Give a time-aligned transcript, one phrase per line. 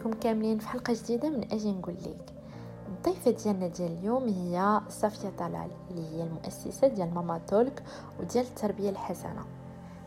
[0.00, 2.32] بكم كاملين في حلقة جديدة من أجي نقول لك.
[2.88, 7.82] الضيفة ديالنا ديال اليوم هي صافية طلال اللي هي المؤسسة ديال ماما تولك
[8.20, 9.42] وديال التربية الحسنة.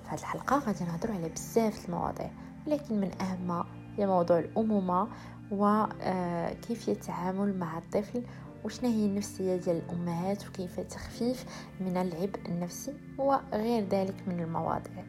[0.03, 2.31] في هذه الحلقة غادي نهضروا على بزاف المواضيع
[2.67, 3.65] ولكن من أهمها
[3.97, 5.07] هي موضوع الأمومة
[5.51, 8.23] وكيفية التعامل مع الطفل
[8.65, 11.45] وشنا هي النفسية ديال الأمهات وكيف تخفيف
[11.81, 15.05] من العبء النفسي وغير ذلك من المواضيع.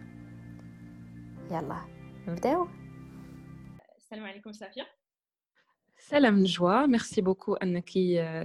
[1.50, 1.76] يلا
[2.28, 2.66] نبداو.
[4.14, 4.86] السلام عليكم صافية.
[5.98, 7.90] سلام نجوى merci beaucoup أنك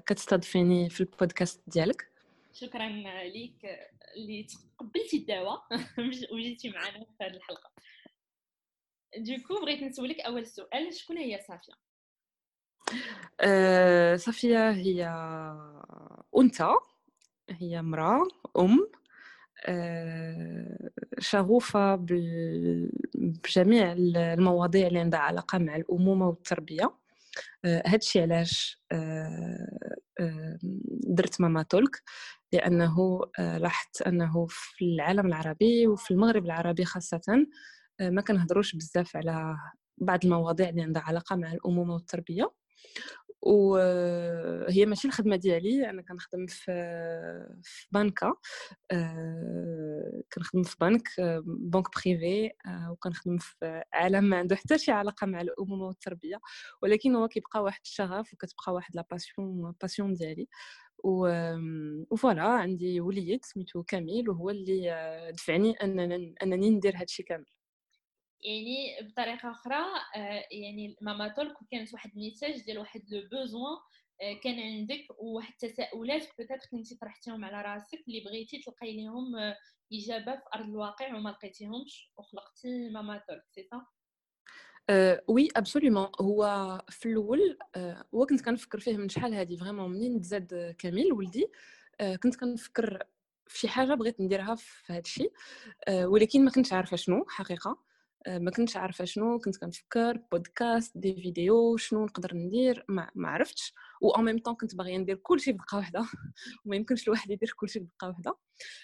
[0.05, 2.11] كتستضيفيني في البودكاست ديالك.
[2.53, 2.87] شكرا
[3.23, 3.65] ليك
[4.15, 5.61] اللي تقبلتي الدعوة.
[6.33, 7.71] وجيتي معنا في هذه الحلقة.
[9.17, 10.93] donc بغيت نسولك أول سؤال.
[10.93, 11.73] شكون هي صافية؟
[13.41, 15.05] أه صافية هي
[16.37, 16.73] أنثى
[17.49, 18.91] هي امرأة أم.
[21.19, 21.95] شغوفة
[23.15, 26.95] بجميع المواضيع اللي عندها علاقة مع الأمومة والتربية.
[27.65, 28.83] هادشي علاش
[31.07, 32.01] درت ماما تولك
[32.53, 37.45] لأنه لاحظت أنه في العالم العربي وفي المغرب العربي خاصة
[38.01, 39.55] ما كنهضروش بزاف على
[39.97, 42.51] بعض المواضيع اللي عندها علاقة مع الأمومة والتربية.
[43.41, 45.89] وهي ماشي الخدمة ديالي.
[45.89, 46.71] أنا كنخدم في
[47.63, 48.37] في بنكة
[48.91, 51.03] آه، كنخدم في بنك
[51.45, 56.39] banque privée آه، وكنخدم في عالم ما عنده حتى شي علاقة مع الامومه والتربية.
[56.83, 60.47] ولكن هو كيبقى واحد الشغف وكتبقى واحد la passion passion ديالي.
[61.03, 67.45] و voilà عندي وليد سميتو كامل وهو اللي آه، دفعني انني أنني ندير هادشي كامل.
[68.43, 69.83] يعني بطريقة أخرى
[70.15, 73.77] آه، يعني Mama Talk كانت واحد ال message ديال واحد le besoin
[74.21, 79.57] آه، كان عندك واحد التساؤلات peut-être كنتي طرحتيهم على راسك اللي بغيتي تلقاي لهم آه،
[79.93, 83.85] إجابة في أرض الواقع وما لقيتيهمش وخلقتي Mama Talk c'est ça
[85.27, 87.57] oui absolument هو في الأول
[88.15, 91.51] هو كنت كنفكر فيه من شحال هادي vraiment منين تزاد كامل ولدي
[92.23, 93.03] كنت كنفكر
[93.47, 95.31] في شي حاجة بغيت نديرها في هذا الشيء
[95.89, 97.88] ولكن ما كنتش عارفة شنو حقيقة.
[98.27, 103.73] ما كنتش عارفة شنو كنت كنفكر بودكاست des vidéos شنو نقدر ندير ما, عرفتش.
[104.01, 106.05] و en même temps كنت باغية ندير كلشي بدقة واحدة
[106.65, 108.37] وما يمكنش الواحد يدير كلشي بدقة واحدة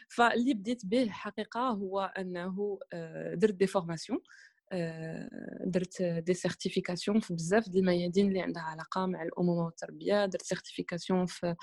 [0.09, 4.54] فاللي بديت به حقيقه هو أنه آه، درت des formations آه،
[5.66, 11.25] درت des certifications في بزاف ديال الميادين اللي عندها علاقة مع الامومه والتربية درت certification
[11.26, 11.56] في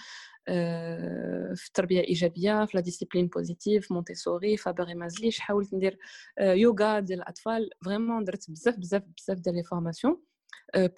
[0.49, 5.99] آه، في التربية الإيجابية في la discipline positive Montessori Faber et Mazlish حاولت ندير
[6.41, 7.71] يوغا ديال الأطفال.
[7.85, 10.23] vraiment درت بزاف بزاف بزاف ديال les formations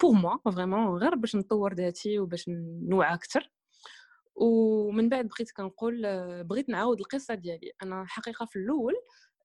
[0.01, 2.45] pour moi vraiment غير باش نطور ذاتي وباش
[2.89, 3.51] نوعى أكثر
[4.35, 6.01] ومن بعد بغيت كنقول
[6.43, 7.71] بغيت نعاود القصة ديالي.
[7.83, 8.93] أنا حقيقة في الأول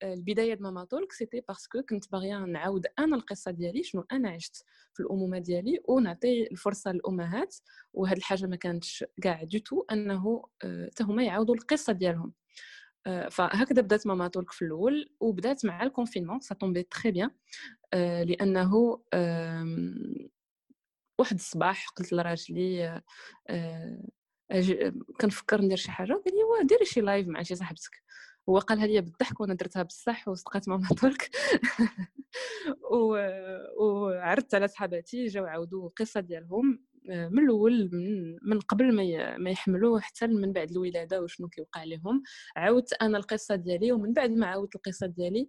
[0.02, 4.30] البداية د Mama Talk c'était parce que كنت باغية نعاود أنا القصة ديالي شنو أنا
[4.30, 7.56] عشت في الأمومة ديالي ونعطي الفرصة للأمهات
[7.92, 12.32] وهاد الحاجة ما كانتش كاع du tout أنه حتى هما يعاودوا القصة ديالهم.
[13.30, 17.30] فهكذا بدات Mama Talk في الأول وبدات مع ال confinement ça tombait très bien
[18.24, 18.74] لأنه
[21.18, 23.02] واحد الصباح قلت لراجلي
[25.20, 26.22] كنفكر ندير شي حاجة قال
[26.60, 28.02] لي ديري شي لايف مع شي صاحبتك.
[28.48, 31.30] هو قالها لي بالضحك وأنا درتها بصح وصدقات ماما ترك.
[33.80, 37.90] وعرضت على صحاباتي جاو عاودوا القصة ديالهم آه، من الأول
[38.42, 38.94] من, قبل
[39.38, 42.22] ما, يحملوا حتى من بعد الولادة وشنو كيوقع لهم
[42.56, 45.48] عاودت أنا القصة ديالي ومن بعد ما عاودت القصة ديالي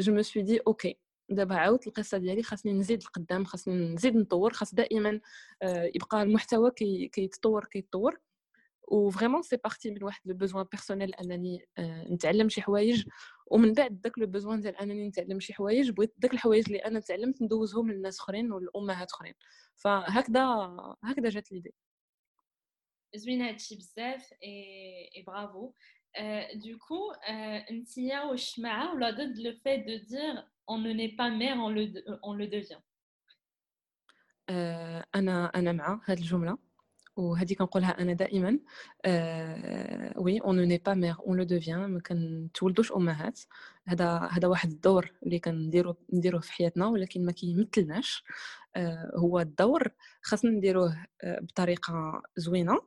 [0.00, 0.98] je me dis OK
[1.30, 5.20] دابا عاودت القصة ديالي خاصني نزيد القدام خاصني نزيد نطور خاص دائما
[5.62, 6.70] آه، يبقى المحتوى
[7.12, 8.20] كيتطور كيتطور
[8.90, 11.66] و vraiment c'est parti من واحد le besoin personnel أنني
[12.10, 13.04] نتعلم شي حوايج.
[13.46, 17.00] ومن بعد داك le besoin ديال أنني نتعلم شي حوايج بغيت داك الحوايج اللي أنا
[17.00, 19.34] تعلمت ندوزهم للناس أخرين والامهات أخرين.
[19.76, 20.44] فهكذا
[21.04, 21.74] هكذا جات l'idée.
[23.14, 25.72] زوين هادشي بزاف et bravo
[26.54, 27.12] donc
[27.70, 31.70] انتيا واش مع ولا ضد le fait de dire on ne naît pas mère on
[31.76, 31.84] le
[32.22, 32.82] on le devient.
[35.14, 36.58] أنا أنا مع هاد الجملة.
[37.20, 38.58] وهذه كنقولها أنا دائما
[40.16, 43.40] oui on naît pas mère on le devient ما كنتولدوش أمهات.
[43.88, 48.24] هذا هذا واحد الدور اللي كنديرو نديروه في حياتنا ولكن ما كيمثلناش.
[48.76, 49.88] آه، هو الدور
[50.22, 52.80] خاصنا نديروه آه، بطريقة زوينة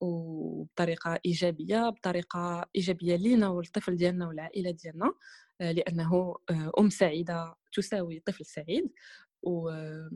[0.00, 5.14] وبطريقة إيجابية بطريقة إيجابية لينا والطفل ديالنا والعائله ديالنا
[5.60, 6.36] آه، لأنه
[6.78, 8.92] أم سعيدة تساوي طفل سعيد.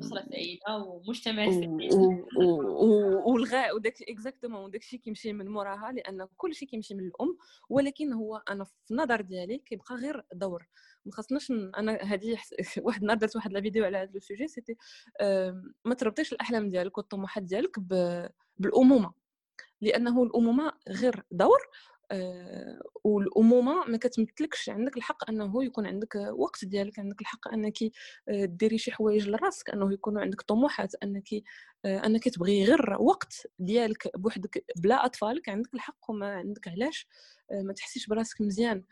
[0.01, 1.47] اسره سعيده ومجتمع
[3.27, 7.37] والغاء وداك exactement وداك الشيء كيمشي من موراها لأن كل شيء كيمشي من الأم
[7.69, 10.69] ولكن هو أنا في النظر ديالي كيبقى غير دور.
[11.07, 12.39] ما خصناش أنا هذه
[12.85, 14.77] واحد النهار درت واحد la vidéo على هذا ال sujet c'était
[15.85, 17.79] ما تربطيش الأحلام ديالك والطموحات ديالك
[18.59, 19.13] بالأمومة.
[19.81, 21.59] لأنه الأمومة غير دور
[23.05, 27.83] والأمومة ما كتمثلكش عندك الحق أنه يكون عندك وقت ديالك عندك الحق أنك
[28.29, 31.29] آه، ديري شي حوايج لراسك أنه يكون عندك طموحات أنك
[31.85, 35.49] آه، أنك تبغي غير وقت ديالك بوحدك بلا أطفالك.
[35.49, 37.07] عندك الحق وما عندك علاش؟
[37.53, 38.85] ما تحسيش براسك مزيان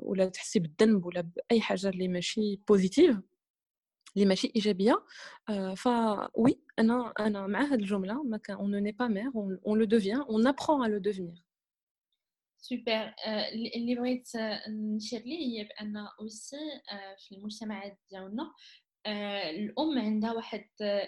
[0.00, 3.16] ولا تحسي بالذنب ولا بأي حاجة اللي ماشي positif
[4.16, 5.04] اللي ماشي إيجابية.
[5.76, 9.30] فوالا أنا أنا مع هذه الجملة ما كان on naît pas mère,
[9.66, 11.45] on le devient, on apprend à le devenir
[12.68, 13.14] Super
[13.76, 14.28] اللي بغيت
[14.68, 16.56] نشير ليه هي ben aussi
[17.18, 18.52] في المجتمعات ديالنا.
[19.50, 20.64] الأم عندها واحد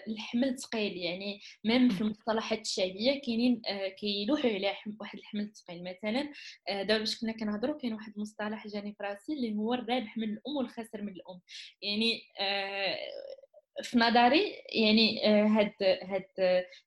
[0.07, 3.61] الحمل ثقيل يعني même في المصطلحات الشعبيه كاينين
[3.99, 6.31] كيلوحوا على واحد الحمل ثقيل مثلا
[6.67, 10.55] دابا باش كنا كنهضروا كاين واحد المصطلح جاني في راسي اللي هو الرابح من الأم
[10.57, 11.41] والخاسر من الأم.
[11.81, 12.21] يعني
[13.83, 15.73] في نظري يعني آه، هاد
[16.03, 16.25] هاد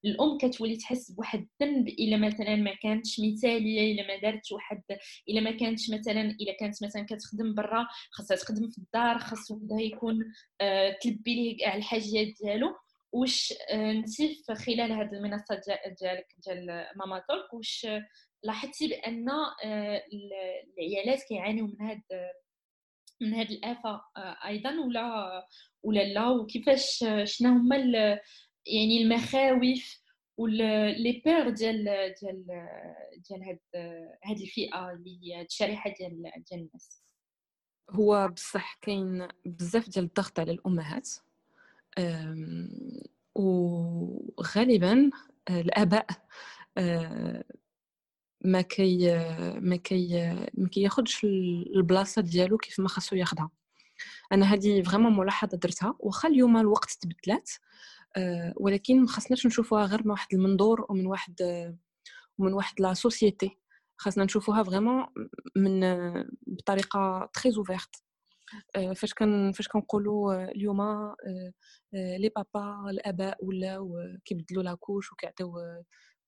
[0.05, 4.82] الأم كتولي تحس بواحد الذنب إلا مثلا ما كانتش مثاليه إلا ما دارتش واحد
[5.29, 9.81] إلا ما كانتش مثلا إلا كانت مثلا كتخدم برا خاصها تخدم في الدار خاص ولدها
[9.81, 12.75] يكون آه، تلبي ليه كاع الحاجات ديالو.
[13.12, 15.61] واش آه، انت خلال هاد المنصة
[16.00, 17.87] ديالك ديال ماما تولك واش
[18.43, 19.29] لاحظتي بأن
[20.79, 22.02] العيالات كيعانيو من هاد
[23.23, 24.03] من هذه الآفة
[24.47, 25.47] أيضا ولا
[25.83, 27.77] ولا لا؟ وكيفاش شنو هما
[28.67, 30.03] يعني المخاوف
[30.37, 31.85] ولي بير ديال
[32.21, 32.47] ديال
[33.29, 33.59] ديال هاد
[34.25, 37.03] هاد الفئة اللي هي الشريحة ديال ديال الناس؟
[37.91, 41.09] هو بصح كاين بزاف ديال الضغط على الأمهات
[43.35, 45.11] وغالبا
[45.51, 46.07] الآباء
[48.44, 49.15] ما كي
[49.61, 51.25] ما كي ما كياخذش
[51.77, 53.50] البلاصة ديالو كيف ما خاصو ياخذها
[54.33, 57.50] أنا هذه vraiment ملاحظة درتها واخا اليوم الوقت تبدلات
[58.17, 61.35] آه، ولكن ما خاصناش نشوفوها غير من واحد المنظور ومن واحد
[62.39, 63.59] ومن واحد la société.
[63.97, 65.06] خاصنا نشوفوها vraiment
[65.56, 65.81] من
[66.47, 67.97] بطريقة très ouverte
[68.77, 71.17] آه، فاش كان فاش كنقولوا اليوم آه،
[71.93, 75.55] les papas الآباء ولاو كيبدلوا la couche وكيعطيو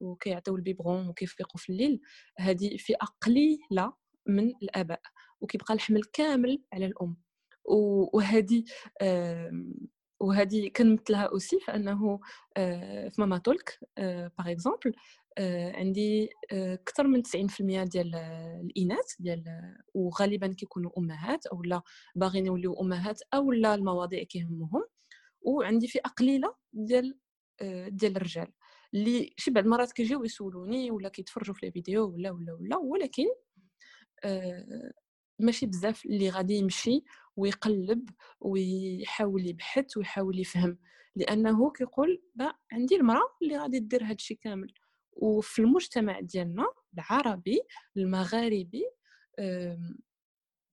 [0.00, 2.00] وكيعطيو ال biberon وكيفيقوا في الليل
[2.38, 3.92] هذه فئه قليله
[4.26, 5.00] من الآباء
[5.40, 7.16] وكيبقى الحمل كامل على الأم.
[8.12, 8.64] وهذه
[10.20, 12.20] وهذه كنمثلها aussi فانه
[12.56, 13.78] آه، في Mama Talk
[14.38, 14.92] par exemple
[15.74, 18.14] عندي أكثر من 90% ديال
[18.64, 19.44] الإناث ديال
[19.94, 21.82] وغالبا كيكونوا أمهات أو لا
[22.14, 24.84] باغيين يوليو أمهات أو لا المواضيع كيهمهم.
[25.42, 27.18] وعندي فئه قليله ديال
[27.60, 28.52] آه، ديال الرجال.
[28.94, 33.26] اللي شي بعض المرات كيجيو يسولوني ولا كيتفرجوا في الفيديو ولا ولا ولا ولكن
[34.24, 34.92] آه
[35.38, 37.04] ماشي بزاف اللي غادي يمشي
[37.36, 38.08] ويقلب
[38.40, 40.78] ويحاول يبحث ويحاول يفهم
[41.16, 44.74] لأنه كيقول با عندي المرأة اللي غادي دير هذا الشيء كامل.
[45.12, 47.60] وفي المجتمع ديالنا العربي
[47.96, 48.84] المغاربي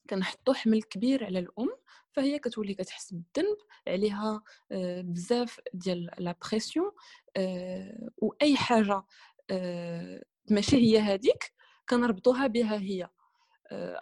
[0.10, 1.70] كنحطوا حمل كبير على الأم
[2.14, 6.92] فهي كتولي كتحس بالذنب عليها آه، بزاف ديال la pression
[7.38, 9.04] آه، وأي حاجة
[9.52, 11.54] آه، ماشي هي هذيك
[11.90, 13.10] كنربطوها بها هي.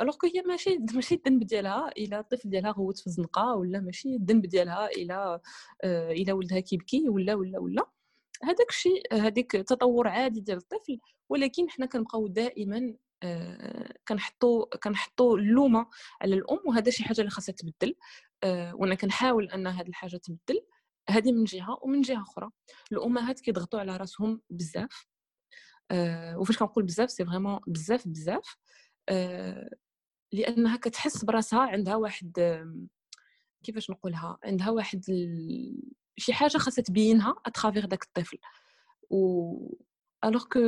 [0.02, 4.16] alors que هي ماشي ماشي الذنب ديالها إلا الطفل ديالها غوتت في الزنقة ولا ماشي
[4.16, 5.42] الذنب ديالها إلا
[5.84, 7.90] إلا ولدها كيبكي ولا ولا ولا.
[8.44, 12.94] هذاك الشيء هذيك تطور عادي ديال الطفل ولكن حنا كنبقاو دائما
[14.08, 15.88] كنحطوا كنحطوا اللومة
[16.22, 17.96] على الأم وهذا شي حاجة اللي خاصها تبدل.
[18.74, 20.66] وأنا كنحاول أن هذه الحاجة تبدل.
[21.10, 22.50] هذه من جهة ومن جهة أخرى.
[22.92, 25.08] الأمهات كيضغطوا على راسهم بزاف.
[26.36, 28.58] وفاش كنقول بزاف c'est vraiment بزاف بزاف.
[30.32, 32.32] لأنها كتحس براسها عندها واحد
[33.64, 35.06] كيفاش نقولها؟ عندها واحد
[36.18, 38.38] شي حاجة خاصها تبينها à travers داك الطفل.
[39.10, 39.54] و
[40.26, 40.60] alors que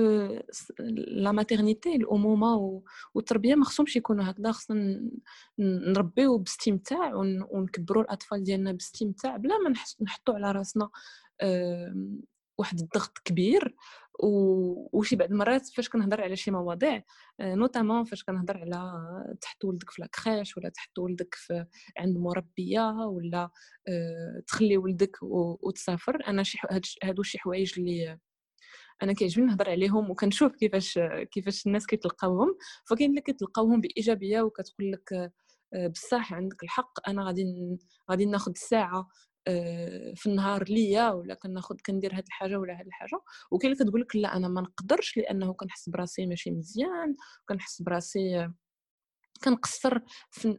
[1.07, 2.81] la maternité الامومه
[3.13, 5.01] والتربيه ما خصهمش يكونوا هكذا خصنا
[5.59, 7.15] نربيو باستمتاع
[7.51, 10.89] ونكبروا الاطفال ديالنا باستمتاع بلا ما نحطوا على راسنا
[12.57, 13.75] واحد الضغط كبير
[14.93, 17.03] وشي بعض المرات فاش كنهضر على شي مواضيع
[17.41, 19.01] notamment فاش كنهضر على
[19.41, 21.65] تحط ولدك في la crèche ولا تحط ولدك في
[21.97, 23.49] عند مربيه ولا
[24.47, 26.57] تخلي ولدك وتسافر أنا شي
[27.03, 28.19] هادو شي حوايج اللي
[29.03, 30.99] أنا كيعجبني نهضر عليهم وكنشوف كيفاش
[31.31, 32.57] كيفاش الناس كيتلقاوهم.
[32.85, 35.31] فكاين اللي كيتلقاوهم بإيجابية وكتقول لك
[35.73, 37.45] آه، بصح عندك الحق أنا غادي
[38.11, 39.09] غادي ناخذ ساعة
[39.47, 43.21] آه، في النهار ليا ولا كناخذ كندير هذه الحاجة ولا هذه الحاجة.
[43.51, 47.15] وكاين اللي كتقول لك لا أنا ما نقدرش لأنه كنحس براسي ماشي مزيان
[47.49, 48.49] كنحس براسي
[49.43, 49.99] كنقصر
[50.31, 50.53] في,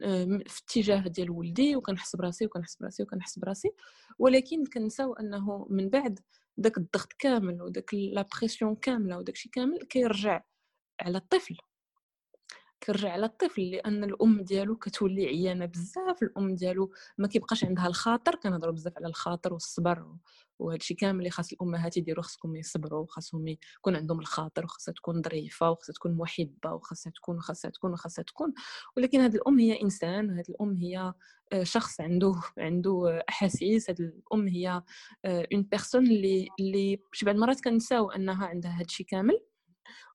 [0.47, 3.71] في اتجاه ديال ولدي وكنحس براسي وكنحس براسي وكنحس براسي.
[4.19, 6.19] ولكن كنساو أنه من بعد
[6.57, 10.43] داك الضغط كامل وداك la pression كاملة وداكشي كامل كيرجع
[11.01, 11.57] على الطفل.
[12.81, 18.35] كيرجع على الطفل لأن الأم ديالو كتولي عيانة بزاف الأم ديالو ما كيبقاش عندها الخاطر
[18.35, 20.15] كنهضروا بزاف على الخاطر والصبر
[20.63, 25.71] وهذا الشيء كامل خاص الأمهات يديروا خصكم يصبروا وخاصهم يكون عندهم الخاطر وخاصها تكون ظريفة
[25.71, 28.53] وخاصها تكون محبة وخاصها تكون وخاصها تكون وخاصها تكون.
[28.97, 31.13] ولكن هذه الأم هي إنسان هذه الأم هي
[31.53, 33.89] آه، شخص عنده عنده أحاسيس.
[33.89, 34.83] هذه الأم هي
[35.25, 39.52] une personne اللي اللي شي بعض المرات كنساو أنها عندها هذا الشيء كامل.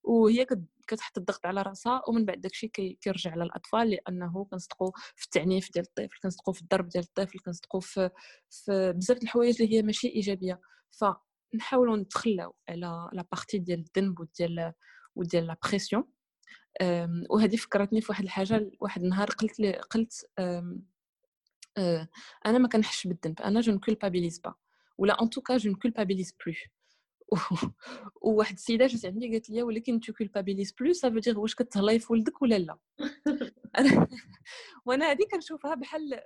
[0.08, 0.46] وهي
[0.88, 5.84] كتحط الضغط على رأسها ومن بعد داكشي كيرجع على الاطفال لأنه كنصدقوا في التعنيف ديال
[5.84, 8.10] الطفل كنصدقوا في الضرب ديال الطفل كنصدقوا في
[8.50, 10.60] في بزاف الحوايج اللي هي ماشي إيجابية.
[10.90, 14.72] فنحاولوا نتخلاو على la partie ديال الذنب وديال
[15.16, 16.04] وديال la pression
[17.30, 22.08] وهذه فكرتني في واحد الحاجة واحد النهار قلت لي قلت أه،
[22.46, 24.54] أنا ما كنحسش بالذنب أنا je ne culpabilise pas
[24.98, 26.54] ولا en tout cas je ne culpabilise plus
[28.22, 32.12] وواحد السيده جات عندي قالت لي ولكن tu culpabilises plus, ça veut واش كتهلاي في
[32.12, 32.78] ولدك ولا لا
[34.86, 36.20] وأنا هذه كنشوفها بحال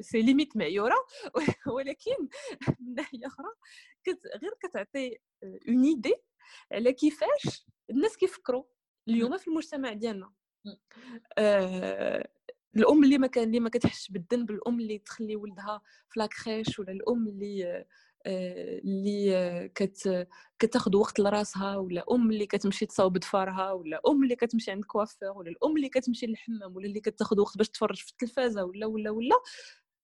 [0.00, 0.96] c'est limite معيوره
[1.66, 2.28] ولكن
[2.80, 3.46] من ناحيه أخرى
[4.42, 5.18] غير كتعطي
[5.68, 6.14] une idée
[6.72, 8.64] على كيفاش الناس كيفكروا
[9.08, 10.32] اليوم في المجتمع ديالنا
[12.76, 16.78] الام اللي ما كان اللي ما كتحسش بالذنب الام اللي تخلي ولدها في la crèche
[16.78, 17.84] ولا الام اللي
[18.26, 24.70] اللي كت كتاخذ وقت لراسها ولا أم اللي كتمشي تصاوب ضفارها ولا أم اللي كتمشي
[24.70, 28.64] عند coiffeur ولا الأم اللي كتمشي للحمام ولا اللي كتاخذ وقت باش تفرج في التلفازة
[28.64, 29.36] ولا ولا ولا.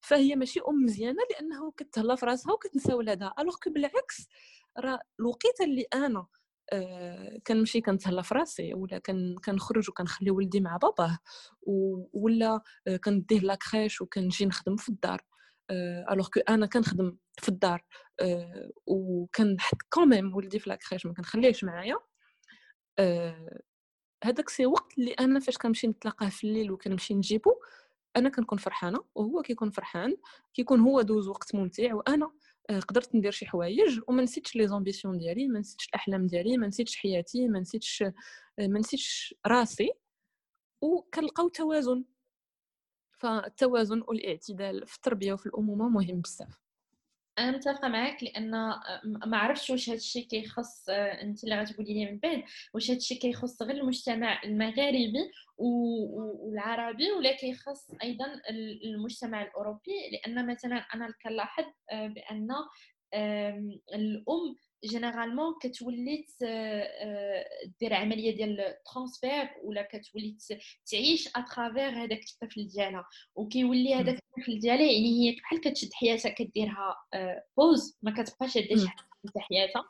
[0.01, 4.29] فهي ماشي أم مزيانة لأنه كتهلا في راسها وكتنسى ولادها alors بالعكس
[4.79, 6.27] راه الوقيتة اللي أنا
[6.73, 8.99] آه كنمشي كنتهلا في راسي ولا
[9.45, 11.19] كنخرج وكنخلي ولدي مع باباه
[12.13, 15.21] ولا آه كنديه la crèche وكنجي نخدم في الدار.
[16.11, 17.85] alors que أنا كنخدم في الدار
[18.87, 21.97] وكنحط quand même ولدي في la crèche ما كنخليهش معايا
[24.25, 27.55] هذاك c'est وقت اللي أنا فاش كنمشي نتلاقاه في الليل وكنمشي نجيبو
[28.17, 30.17] أنا كنكون فرحانة وهو كيكون فرحان
[30.55, 32.31] كيكون هو دوز وقت ممتع وأنا
[32.89, 36.97] قدرت ندير شي حوايج وما نسيتش les ambitions ديالي ما نسيتش الأحلام ديالي ما نسيتش
[36.97, 38.03] حياتي ما نسيتش
[38.59, 39.91] ما نسيتش راسي
[40.83, 42.05] وكنلقاو توازن.
[43.19, 46.61] فالتوازن والاعتدال في التربية وفي الأمومة مهم بزاف.
[47.39, 48.51] أنا متفقة معك لأن
[49.27, 52.43] ما عرفتش واش هذا الشيء كيخص أنت اللي غتقولي لي من بعد
[52.75, 58.27] واش هذا الشيء كيخص غير المجتمع المغاربي والعربي ولا كيخص أيضا
[58.85, 62.49] المجتمع الأوروبي؟ لأن مثلا أنا كنلاحظ بأن
[63.95, 66.27] الأم généralement كتولي
[67.81, 70.37] دير عمليه ديال transfert ولا كتولي
[70.93, 73.05] تعيش à travers هذاك الطفل ديالها
[73.35, 76.97] وكيولي هذاك الطفل ديالها يعني هي بحال كتشد حياتها كديرها
[77.57, 78.87] pause ما كتبقاش دير شي
[79.39, 79.85] حياتها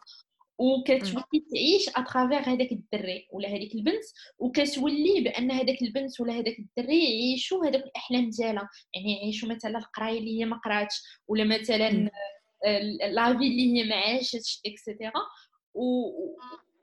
[0.58, 4.04] وكتولي تعيش à travers هذاك الدري ولا هذيك البنت
[4.38, 10.18] وكتولي بان هذاك البنت ولا هذاك الدري يعيشوا هذوك الاحلام ديالها يعني يعيشوا مثلا القرايه
[10.18, 12.10] اللي هي ما قراتش ولا مثلا
[13.10, 15.22] la vie اللي هي ما عاشتش et cetera
[15.74, 16.12] و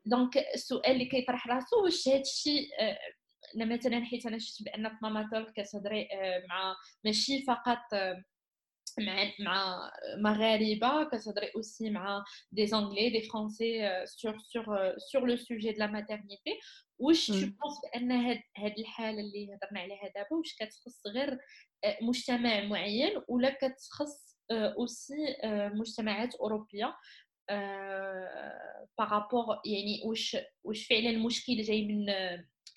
[0.05, 2.67] donc السؤال اللي كيطرح راسو واش هذا الشيء
[3.55, 6.07] مثلا حيت أنا شفت بان Mamatolk كتهضري
[6.49, 7.79] مع ماشي فقط
[8.99, 15.71] مع مع مغاربه كتهضري aussi مع des Anglais des Français sur sur sur le sujet
[15.71, 16.59] de la maternité
[16.99, 21.37] واش penses بان هاد هاد الحاله اللي هضرنا عليها دابا واش كتخص غير
[22.01, 25.37] مجتمع معين ولا كتخص aussi
[25.73, 26.95] مجتمعات أوروبية
[28.97, 32.07] par rapport يعني واش واش فعلا المشكل جاي من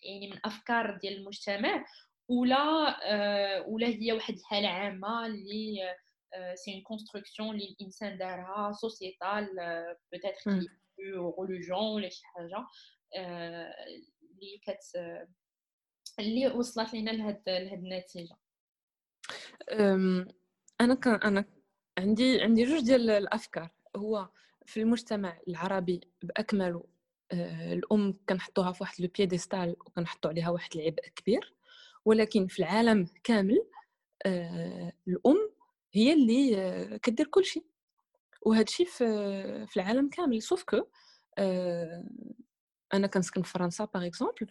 [0.03, 1.87] يعني من أفكار ديال المجتمع
[2.29, 2.97] ولا
[3.67, 5.95] ولا هي واحد الحالة عامة اللي
[6.55, 9.49] c'est une construction اللي الإنسان دارها sociétale
[10.12, 10.69] peut-être
[11.38, 12.67] religion ولا شي حاجة
[13.17, 14.97] اللي كت
[16.19, 18.37] اللي وصلت لنا لهاد لهاد النتيجة.
[20.81, 21.45] أنا كان أنا
[21.99, 23.71] عندي عندي جوج ديال الأفكار.
[23.97, 24.28] هو
[24.67, 26.85] في المجتمع العربي باكمله
[27.33, 31.55] آه، الأم كنحطوها في واحد le piédestal وكنحطوا عليها واحد العبء كبير.
[32.05, 33.67] ولكن في العالم كامل
[34.26, 35.50] آه، الأم
[35.93, 37.64] هي اللي آه، كدير كل شيء.
[38.43, 39.05] وهذا الشيء في
[39.67, 40.43] في العالم كامل.
[40.43, 40.87] sauf que
[42.95, 44.47] أنا كنسكن في فرنسا par exemple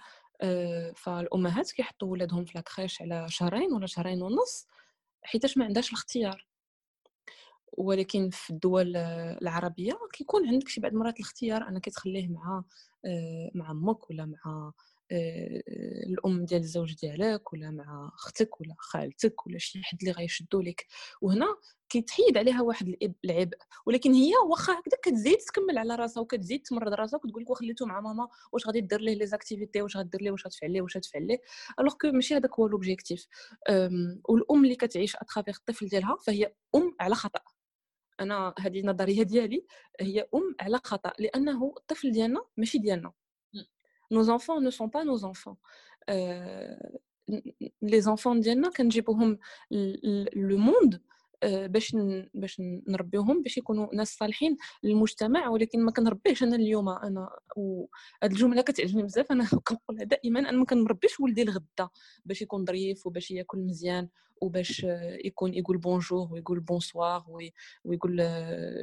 [0.96, 4.68] فالأمهات كيحطوا ولادهم في la crèche على شهرين ولا شهرين ونص
[5.24, 6.48] حيتاش ما عندهاش الاختيار.
[7.78, 8.96] ولكن في الدول
[9.42, 12.64] العربية كيكون عندك شي بعض المرات الاختيار أنك تخليه مع
[13.06, 14.72] آه، مع أمك ولا مع
[15.12, 15.64] آه،
[16.10, 20.86] الأم ديال الزوج ديالك ولا مع أختك ولا خالتك ولا شي حد اللي غيشدو لك.
[21.22, 21.46] وهنا
[21.90, 23.58] كيتحيد عليها واحد العبء.
[23.86, 28.02] ولكن هي واخا هكذا كتزيد تكمل على راسها وكتزيد تمرض راسها وتقول لك وخليتو مع
[28.02, 31.28] ماما واش غادي دير ليه les activités واش غدير ليه واش غتفعل ليه واش غتفعل
[31.28, 31.40] ليه.
[31.80, 33.28] alors que ماشي هذاك هو l'objectif
[34.30, 37.57] والأم اللي كتعيش à travers الطفل ديالها فهي أم على خطأ.
[38.20, 39.66] أنا هذه النظرية ديالي
[40.00, 43.14] هي أم على خطأ لأنه الطفل ديالنا ماشي ديالنا.
[44.12, 45.58] nos enfants ne sont pas nos enfants.
[47.82, 49.38] les enfants ديالنا كنجيبوهم
[50.36, 51.00] le monde
[51.46, 51.96] باش
[52.34, 58.62] باش نربيوهم باش يكونوا ناس صالحين للمجتمع ولكن ما كنربيهش أنا اليوم أنا وهاد الجملة
[58.62, 61.90] كتعجبني بزاف أنا كنقولها دائما أنا ما كنربيش ولدي الغدا
[62.26, 64.10] باش يكون ظريف وباش ياكل مزيان.
[64.42, 64.86] وباش
[65.26, 67.26] يكون يقول bonjour ويقول bonsoir
[67.86, 68.18] ويقول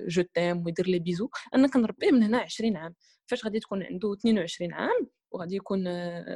[0.08, 2.94] je t'aime ويدير les bisous أنا كنربيه من هنا 20 عام
[3.26, 5.88] فاش غادي تكون عنده 22 عام وغادي يكون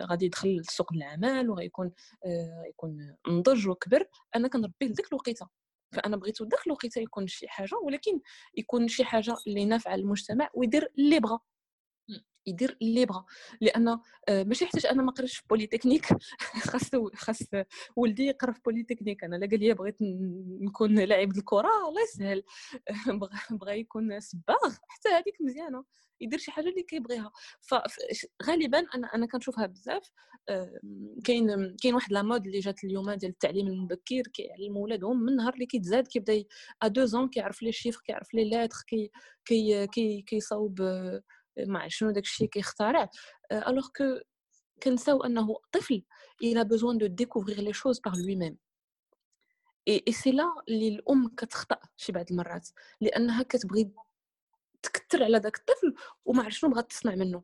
[0.02, 1.92] غادي يدخل لسوق العمل وغيكون
[2.68, 4.04] يكون نضج وكبر
[4.36, 5.48] أنا كنربيه لديك الوقيته
[5.92, 8.20] فانا بغيتو داك الوقيته يكون شي حاجة ولكن
[8.56, 11.38] يكون شي حاجة اللي نافعه للمجتمع ويدير اللي بغا
[12.48, 13.24] يدير اللي بغا.
[13.60, 13.88] لأن
[14.28, 16.06] آه، ماشي حيت أنا ما قريتش في بوليتكنيك
[16.70, 17.42] خاص خاص
[17.96, 19.96] ولدي يقرا في بوليتكنيك أنا لا قال لي بغيت
[20.60, 22.42] نكون لاعب الكرة الله يسهل.
[23.60, 24.74] بغى يكون سباغ.
[24.88, 25.84] حتى هذيك مزيانة.
[26.20, 27.30] يدير شي حاجة اللي كيبغيها.
[27.60, 30.10] فغالبا أنا أنا كنشوفها بزاف.
[31.24, 35.54] كاين كاين واحد la mode اللي جات اليوم ديال التعليم المبكر كيعلموا ولادهم من نهار
[35.54, 36.44] اللي كيتزاد كيبدأ
[36.82, 39.10] à deux ans كيعرف les chiffres كيعرف les lettres كي
[39.86, 40.80] كي كيصاوب
[41.66, 43.10] ما شنو داك الشيء كيخترع.
[43.52, 44.18] alors que
[44.82, 46.02] كنساو أنه طفل
[46.44, 48.56] il a besoin de découvrir les choses par lui-même.
[49.90, 52.68] Et c'est là اللي الأم كتخطأ شي بعض المرات
[53.00, 53.90] لأنها كتبغي
[54.82, 57.42] تكثر على داك الطفل وما عرف شنو بغات تصنع منه.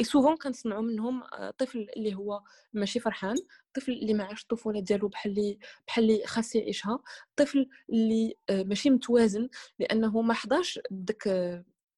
[0.00, 1.22] et souvent كنصنعوا منهم
[1.58, 3.36] طفل اللي هو ماشي فرحان
[3.74, 6.98] طفل اللي ما عاش الطفولة ديالو بحال اللي بحال اللي خاص يعيشها
[7.36, 9.48] طفل اللي ماشي متوازن
[9.78, 11.28] لأنه ما حضاش داك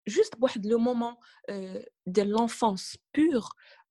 [0.09, 1.17] juste بواحد le moment
[2.07, 3.49] ديال l'enfance pour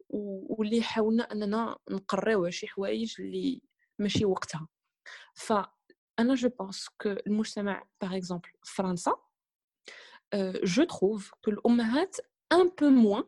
[0.10, 3.62] واللي حاولنا أننا نقريو شي حوايج اللي
[4.00, 4.68] ماشي وقتها.
[5.34, 5.54] ف
[6.20, 9.16] أنا je pense que المجتمع par exemple فرنسا
[10.64, 12.18] je trouve que الأمهات
[12.52, 13.24] un peu moins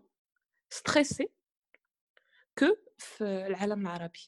[0.70, 1.30] stressées
[2.60, 2.66] que
[2.98, 4.20] في العالم العربي.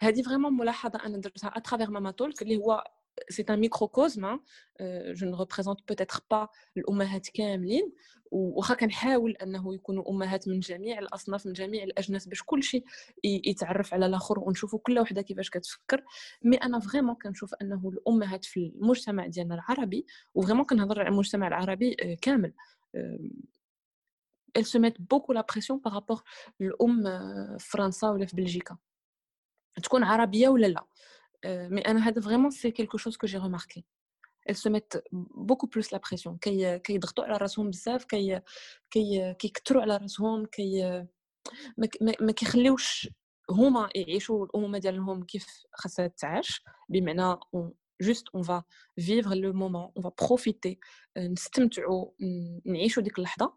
[0.00, 2.84] هذه vraiment ملاحظة أنا درتها à travers Mamatolk اللي هو
[3.28, 4.40] c'est un microcosme hein.
[4.80, 7.92] euh, je ne représente peut-être pas الامهات كاملين
[8.30, 12.84] وخا كنحاول انه يكونوا امهات من جميع الاصناف من جميع الاجناس باش كل شيء
[13.24, 16.04] يتعرف على الآخر ونشوفوا كل وحده كيفاش كتفكر
[16.42, 21.48] mais أنا vraiment كنشوف انه الامهات في المجتمع ديالنا العربي و vraiment كنهضر على المجتمع
[21.48, 22.52] العربي كامل
[24.58, 26.22] elles se mettent beaucoup la pression par rapport
[26.60, 27.02] الام
[27.58, 28.76] في فرنسا ولا في بلجيكا
[29.82, 30.86] تكون عربيه ولا لا
[31.70, 31.82] mais
[32.16, 33.84] vraiment, c'est quelque chose que j'ai remarqué.
[34.46, 36.38] Elles se mettent beaucoup plus la pression.
[36.38, 38.40] كي كيضغطوا على راسهم بزاف كي
[39.38, 41.04] كيكثروا على راسهم كي
[42.20, 43.08] ما كيخليوش
[43.50, 47.36] هما يعيشوا الامومه ديالهم كيف خاصها تعاش بمعنى
[48.02, 48.62] juste on va
[49.00, 50.78] vivre le moment on va profiter
[51.18, 52.10] نستمتعوا
[52.66, 53.54] نعيشوا ديك اللحظه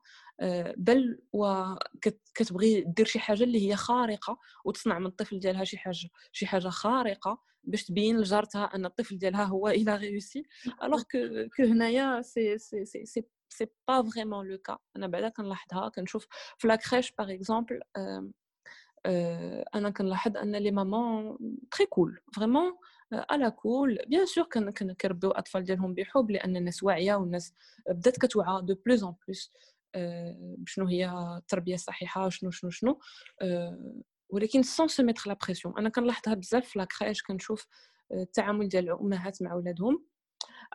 [0.77, 6.45] بل وكتبغي دير شي حاجة اللي هي خارقة وتصنع من الطفل ديالها شي حاجة شي
[6.47, 10.43] حاجة خارقة باش تبين لجارتها أن الطفل ديالها هو إلى réussi
[10.83, 11.17] alors que
[11.57, 16.27] que هنايا c'est c'est c'est c'est c'est pas vraiment le cas أنا بعدا كنلاحظها كنشوف
[16.57, 17.81] في la crèche par exemple
[19.75, 21.37] أنا كنلاحظ أن les mamans
[21.71, 22.77] très cool vraiment
[23.13, 24.43] على cool bien sûr
[25.01, 27.53] كنربيو الاطفال ديالهم بحب لأن الناس واعية والناس
[27.89, 29.53] بدات كتوعى de plus en plus
[30.57, 32.99] بشنو هي التربية الصحيحة شنو شنو شنو.
[34.29, 37.67] ولكن sans se mettre la pression أنا كنلاحظها بزاف في la crèche كنشوف
[38.11, 40.05] التعامل ديال الأمهات مع ولادهم.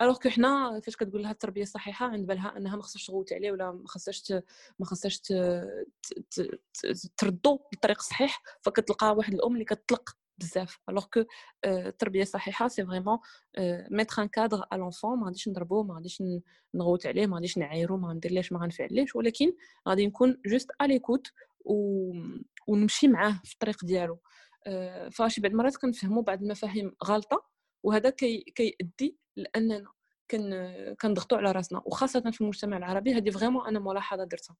[0.00, 3.52] alors que حنا فاش كتقول لها التربية الصحيحة عند بالها أنها ما خصهاش تغوت عليه
[3.52, 4.32] ولا ما خصهاش
[4.78, 5.20] ما خصهاش
[7.16, 10.78] تردو بالطريق الصحيح فكتلقى واحد الأم اللي كتطلق بزاف.
[10.88, 11.24] alors que
[11.64, 13.18] التربيه الصحيحه c'est vraiment
[13.90, 16.22] mettre un cadre à l'enfant ما غاديش نضربو ما غاديش
[16.74, 19.52] نغوت عليه ما غاديش نعايرو ما غنديرليش ما غنفعليش ولكن
[19.88, 21.26] غادي نكون juste à l'écoute
[21.64, 22.12] و...
[22.66, 24.18] ونمشي معاه في الطريق ديالو.
[25.12, 27.44] فشي بعض المرات كنفهموا بعض المفاهيم غلطة
[27.82, 29.84] وهذا كي كيؤدي لأننا
[30.30, 30.54] كن
[31.00, 31.82] كنضغطوا على راسنا.
[31.84, 34.56] وخاصة في المجتمع العربي هذه vraiment أنا ملاحظة درتها.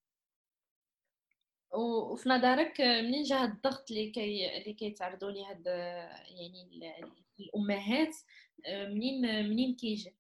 [1.73, 6.69] وفي نظرك منين جا الضغط اللي كي اللي كيتعرضوا ليه هاد يعني
[7.41, 8.17] الأمهات؟
[8.69, 10.15] منين منين كيجي؟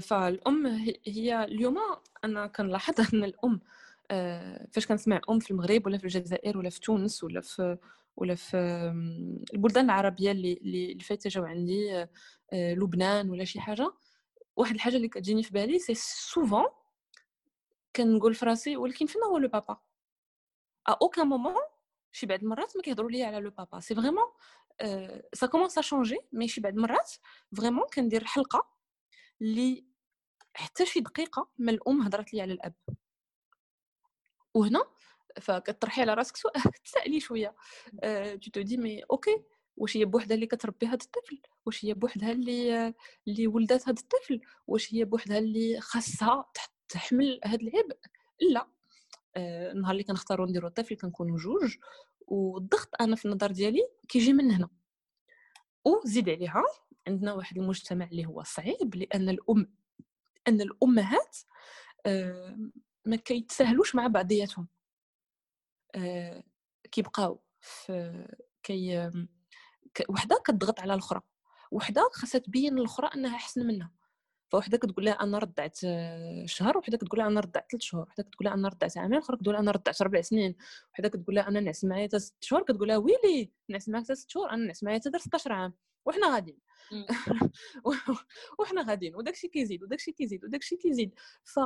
[0.00, 0.66] فالأم
[1.06, 1.78] هي اليوم
[2.24, 3.60] أنا كنلاحظ أن الأم
[4.10, 7.78] آه، فاش كنسمع أم في المغرب ولا في الجزائر ولا في تونس ولا في
[8.16, 8.56] ولا في
[9.54, 12.08] البلدان العربية اللي اللي فايته جاو عندي آه،
[12.52, 13.92] آه، لبنان ولا شي حاجة
[14.56, 16.64] واحد الحاجة اللي كتجيني في بالي c'est souvent
[17.96, 19.80] كنقول في راسي ولكن فين هو le papa.
[20.88, 21.54] à aucun moment
[22.12, 23.80] شي بعد المرات ما كيهضروا لي على le papa.
[23.80, 24.24] c'est vraiment
[25.34, 27.12] ça commence à changer mais شي بعد المرات
[27.56, 28.68] vraiment كندير حلقة
[29.42, 29.84] اللي
[30.54, 32.74] حتى شي دقيقة ما الأم هضرت لي على الأب.
[34.54, 34.84] وهنا
[35.40, 37.54] فكتطرحي على راسك سؤال تسألي شوية.
[38.04, 39.44] أه tu dis mais OK
[39.76, 42.94] واش هي بوحدها اللي كتربي هذا الطفل؟ واش هي بوحدها اللي
[43.28, 46.50] اللي ولدات هذا الطفل؟ واش هي بوحدها اللي خاصها
[46.92, 47.98] تحمل هذا العبء
[48.50, 48.68] لا
[49.36, 51.76] آه النهار اللي كنختاروا نديروا الطفل كنكونوا جوج
[52.26, 54.68] والضغط أنا في النظر ديالي كيجي من هنا.
[55.84, 56.64] وزيد عليها
[57.08, 59.72] عندنا واحد المجتمع اللي هو صعيب لأن الأم
[60.48, 61.36] أن الأمهات
[62.06, 62.58] آه
[63.04, 64.68] ما كيتساهلوش مع بعضياتهم.
[65.94, 66.44] آه
[66.92, 68.26] كيبقاو في
[68.62, 69.10] كي
[70.08, 71.20] وحدة كتضغط على الأخرى.
[71.70, 73.90] وحدة خاصها تبين للاخرى أنها أحسن منها.
[74.52, 78.22] فوحدة كتقول لها أنا ردعت آه، شهر وحدة كتقول لها أنا ردعت ثلاث شهور وحدة
[78.22, 80.54] كتقول لها أنا ردعت عامين أخرى كتقول لها أنا ردعت ربع سنين
[80.92, 84.14] وحدة كتقول لها أنا نعس معايا حتى ست شهور كتقول لها ويلي نعس معاك حتى
[84.14, 85.74] ست شهور أنا نعس معايا حتى 16 عام
[86.06, 86.58] وحنا غاديين.
[88.58, 91.14] وحنا غاديين وداكشي كيزيد وداكشي كيزيد وداكشي كيزيد.
[91.44, 91.58] ف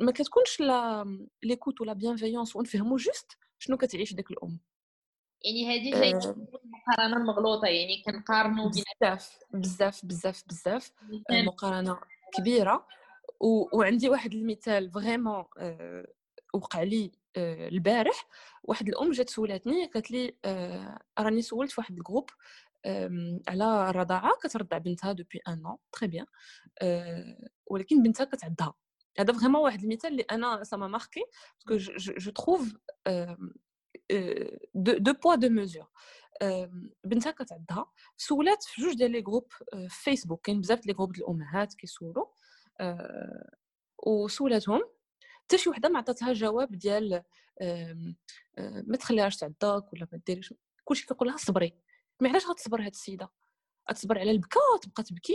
[0.00, 1.04] ما كتكونش لا
[1.42, 4.58] l'écoute ولا bienveillance ونفهموا juste شنو كتعيش داك الأم.
[5.44, 10.92] يعني هذه جاي المقارنه المغلوطه يعني كنقارنوا بزاف بزاف بزاف بزاف
[11.30, 12.00] مقارنة
[12.34, 12.86] كبيرة.
[13.40, 13.78] و...
[13.78, 16.06] وعندي واحد المثال vraiment أه...
[16.54, 17.68] وقع لي أه...
[17.68, 18.26] البارح.
[18.62, 20.98] واحد الأم جات سولاتني قالت لي أه...
[21.18, 22.30] راني سولت في واحد ال groupe
[23.48, 26.26] على الرضاعه كترضع بنتها depuis un an très bien
[27.66, 28.74] ولكن بنتها كتعدها
[29.18, 31.24] هذا vraiment واحد المثال اللي أنا ça m'a marqué
[31.66, 32.74] parce que je trouve
[34.74, 35.86] deux deux deux mesures
[37.04, 41.74] بنتها كتعدها سولات في جوج ديال les groupes في فيسبوك كاين بزاف les groupes الأمهات
[41.74, 42.26] كيسولوا.
[43.98, 44.82] وسولاتهم.
[45.44, 47.22] حتى شي وحدة ما عطاتها جواب ديال
[48.62, 50.54] ما تخليهاش تعداك ولا ما ديريش.
[50.84, 51.74] كلشي كيقول لها صبري.
[52.20, 53.30] ما علاش غتصبر هاد السيدة؟
[53.90, 55.34] غتصبر على البكا تبقى تبكي.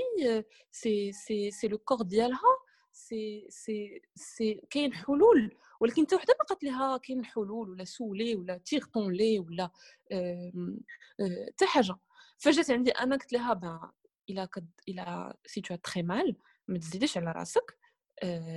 [0.71, 2.57] c'est c'est c'est le corps ديالها.
[2.91, 5.57] سي سي سي كاين حلول.
[5.79, 9.71] ولكن حتى وحده ما قالت لها كاين حلول ولا سولي ولا tire ton lait ولا
[11.51, 11.95] حتى حاجة.
[12.37, 13.91] فجات عندي أنا قلت لها bah
[14.29, 16.37] إلا كد إلا c'est très mal
[16.67, 17.77] ما تزيديش على راسك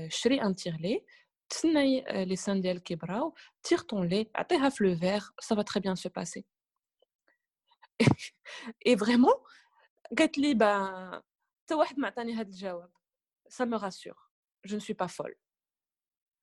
[0.09, 1.05] شري un tire-lait
[1.49, 5.81] تسناي les seins ديالك كيبراو tire ton lait عطيها في le verre ça va très
[5.81, 6.45] bien se passer
[8.87, 9.35] et vraiment
[10.19, 11.23] قالت لي bah
[11.63, 12.91] حتى واحد ما عطاني هذا الجواب.
[13.49, 14.17] ça me rassure
[14.67, 15.35] je ne suis pas folle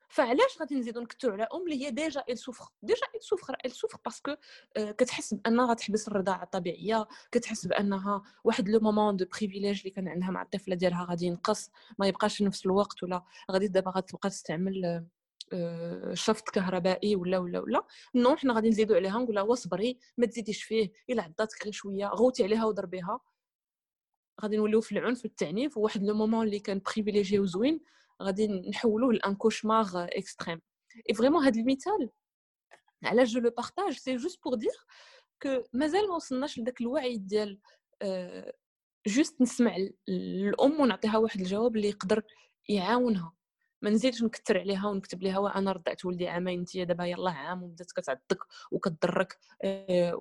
[0.09, 3.71] فعلاش غادي نزيدو نكثروا على أم اللي هي déjà elle souffre déjà elle souffre elle
[3.71, 4.35] souffre parce que
[4.77, 10.29] كتحس بأنها غتحبس الرضاعة الطبيعية كتحس بأنها واحد le moment de privilège اللي كان عندها
[10.31, 15.05] مع الطفلة ديالها غادي ينقص ما يبقاش نفس الوقت ولا غادي دابا غتبقى تستعمل
[16.13, 17.83] شفط كهربائي ولا ولا ولا.
[18.15, 19.57] non حنا غادي نزيدو عليها نقول لها
[20.17, 23.19] ما تزيديش فيه إلا عضاتك غير شوية غوتي عليها وضربيها.
[24.41, 27.79] غادي نوليو في العنف والتعنيف وواحد le moment اللي كان privilégié وزوين
[28.23, 30.61] غادي نحولوه ل un cauchemar extrême.
[31.09, 32.09] et vraiment هذا المثال
[33.03, 34.85] علاش je le partage c'est juste pour dire
[35.41, 37.59] que مازال ما وصلناش لذاك الوعي ديال
[39.07, 39.75] juste نسمع
[40.09, 42.23] الأم ونعطيها واحد الجواب اللي يقدر
[42.69, 43.33] يعاونها.
[43.81, 47.91] ما نزيدش نكثر عليها ونكتب لها وأنا رضعت ولدي عامين انت دابا يلاه عام وبدات
[47.91, 48.39] كتعضك
[48.71, 49.37] وكتضرك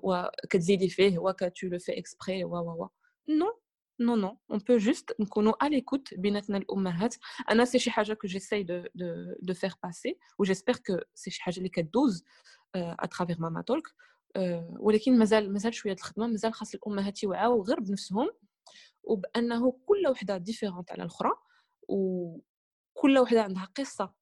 [0.03, 2.89] وكتزيدي فيه و que tu le fais exprès و و و.
[3.29, 3.59] non
[3.99, 7.15] non non on peut juste نكونوا à l'écoute بيناتنا الامهات
[7.51, 11.31] أنا c'est شي حاجة que j'essaye de de de faire passer و j'espère que c'est
[11.31, 12.23] شي حاجة اللي كدوز
[12.75, 13.87] à travers Mama Talk
[14.79, 18.29] ولكن مازال مازال شوية الخدمه مازال خاص الامهات يوعاو غير بنفسهم
[19.03, 21.31] وبانه كل وحده différente على الاخرى
[21.87, 24.13] وكل وحده عندها قصه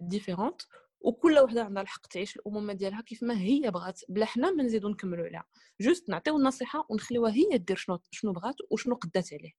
[0.00, 0.62] différente
[1.04, 4.88] وكل وحده عندها الحق تعيش الامومه ديالها كيف ما هي بغات بلا حنا ما نزيدو
[4.88, 5.44] نكملوا عليها.
[5.80, 9.52] juste نعطيو النصيحة ونخليوها هي دير شنو شنو بغات وشنو قدات عليه.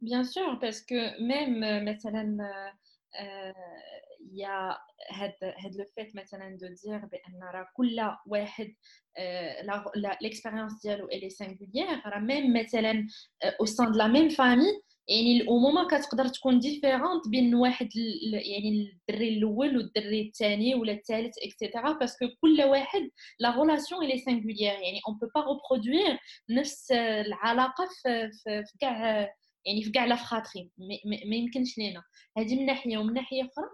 [0.00, 2.36] bien sûr parce que même مثلا
[4.32, 4.76] يا
[5.10, 8.74] هاد هاد le fait مثلا de dire بأن راه كل واحد
[10.22, 13.06] l'expérience ديالو elle est singulière راه même مثلا
[13.60, 17.88] au sein de la même famille يعني الأمومة كتقدر تكون différente بين واحد
[18.32, 24.04] يعني الدري الأول والدري الثاني ولا الثالث et cetera parce que كل واحد la relation
[24.04, 26.18] elle est singulière يعني on peut pas reproduire
[26.50, 28.30] نفس العلاقة في
[28.66, 29.28] في كاع
[29.66, 30.70] يعني في كاع لا فخاطري
[31.28, 32.02] ما يمكنش لينا.
[32.38, 33.64] هذه من ناحية ومن ناحية أخرى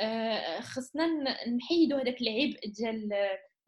[0.00, 1.06] آه، خصنا
[1.48, 3.08] نحيدوا هذاك العبء ديال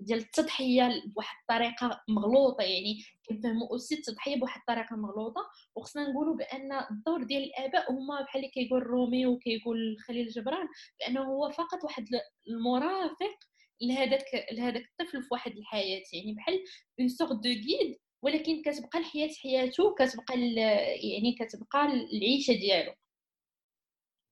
[0.00, 5.40] ديال التضحية بواحد الطريقة مغلوطة يعني كنفهموا اوسي التضحية بواحد الطريقة مغلوطة.
[5.74, 10.68] وخصنا نقولوا بأن الدور ديال الآباء هما بحال اللي كيقول رومي وكيقول خليل جبران
[11.00, 12.08] بأنه هو فقط واحد
[12.48, 13.38] المرافق
[13.80, 16.64] لهذاك لهذاك الطفل في واحد الحياة يعني بحال
[17.00, 22.92] une sorte de guide ولكن كتبقى الحياة حياته كتبقى يعني كتبقى العيشة ديالو.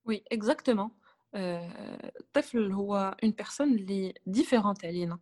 [0.05, 0.91] oui exactement
[1.35, 5.19] الطفل هو une personne اللي différente علينا.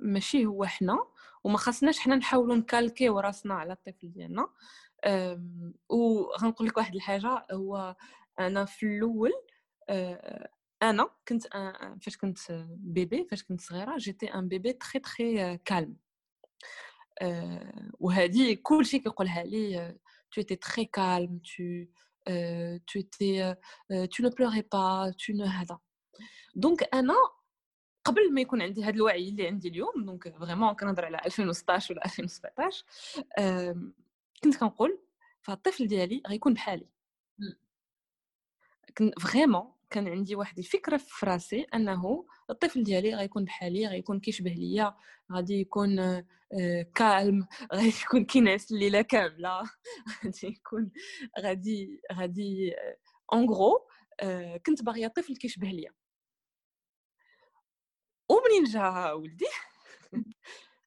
[0.00, 1.06] ماشي هو حنا
[1.44, 4.48] وما خاصناش حنا نحاولوا نكالكيو راسنا على الطفل ديالنا.
[5.88, 7.96] وغنقول لك واحد الحاجة هو
[8.40, 9.32] أنا في الأول
[10.82, 11.46] أنا كنت
[12.02, 15.96] فاش كنت bébé فاش كنت صغيرة j'étais un bébé très très calme
[18.00, 19.94] وهذه كلشي كيقولها لي
[20.32, 21.90] tu étais très calme tu
[22.86, 23.56] tu étais
[24.12, 25.78] tu ne pleurais pas tu ne هذا.
[26.54, 27.14] donc أنا
[28.04, 32.04] قبل ما يكون عندي هذا الوعي اللي عندي اليوم donc vraiment كنهضر على 2016 ولا
[32.04, 32.84] 2017
[34.44, 34.98] كنت كنقول
[35.42, 36.86] فالطفل ديالي غيكون بحالي.
[38.98, 44.50] كنت vraiment كان عندي واحد الفكرة في راسي أنه الطفل ديالي غيكون بحالي غيكون كيشبه
[44.50, 44.94] ليا
[45.32, 46.22] غادي يكون
[46.94, 49.62] calme غادي يكون كينعس الليلة كاملة.
[50.24, 50.90] غادي يكون
[51.40, 52.74] غادي غادي
[53.32, 53.86] en gros
[54.66, 55.99] كنت باغية طفل كيشبه ليا.
[58.30, 59.46] ومنين جا ولدي.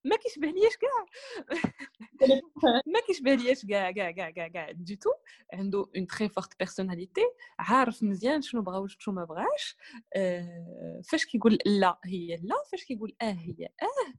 [0.06, 1.06] ما كيشبه لياش كاع.
[2.94, 5.10] ما كيشبه لياش كاع كاع كاع كاع كاع du tout
[5.54, 7.22] عنده une très forte personnalité
[7.60, 9.78] عارف مزيان شنو بغا وشنو ما بغاش.
[10.16, 14.14] آه فاش كيقول لا هي لا فاش كيقول آه هي آه,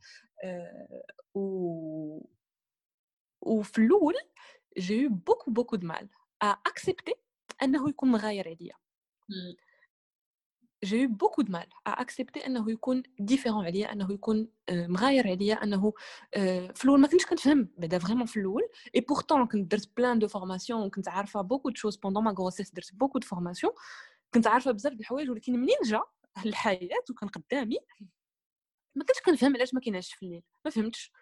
[0.44, 1.02] آه
[1.34, 2.26] و
[3.40, 4.14] وفي الأول
[4.78, 6.08] j'ai beaucoup beaucoup de mal
[6.42, 7.14] à accepter
[7.62, 8.74] أنه يكون مغاير عليا.
[10.84, 15.54] J'ai eu beaucoup de mal à accepter أنه يكون différent عليا أنه يكون مغاير عليا
[15.54, 15.92] أنه
[16.74, 18.62] في الأول ما كنتش كنفهم بعدا vraiment في الأول.
[18.94, 22.70] et pourtant كنت درت plein de formations وكنت عارفة beaucoup de choses pendant ma grossesse
[22.70, 23.72] درت beaucoup de formations
[24.34, 26.02] كنت عارفة بزاف د الحوايج ولكن منين جا
[26.46, 27.78] الحياة وكان قدامي؟
[28.94, 31.12] ما كنتش كنفهم علاش ما كينعسش في الليل ما فهمتش.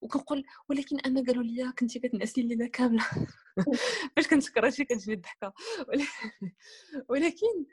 [0.00, 3.04] وكنقول ولكن أنا قالوا لي كنتي كتنعسي الليلة كاملة
[4.16, 5.52] فاش كنسكر هادشي كتجيني الضحكه
[7.10, 7.66] ولكن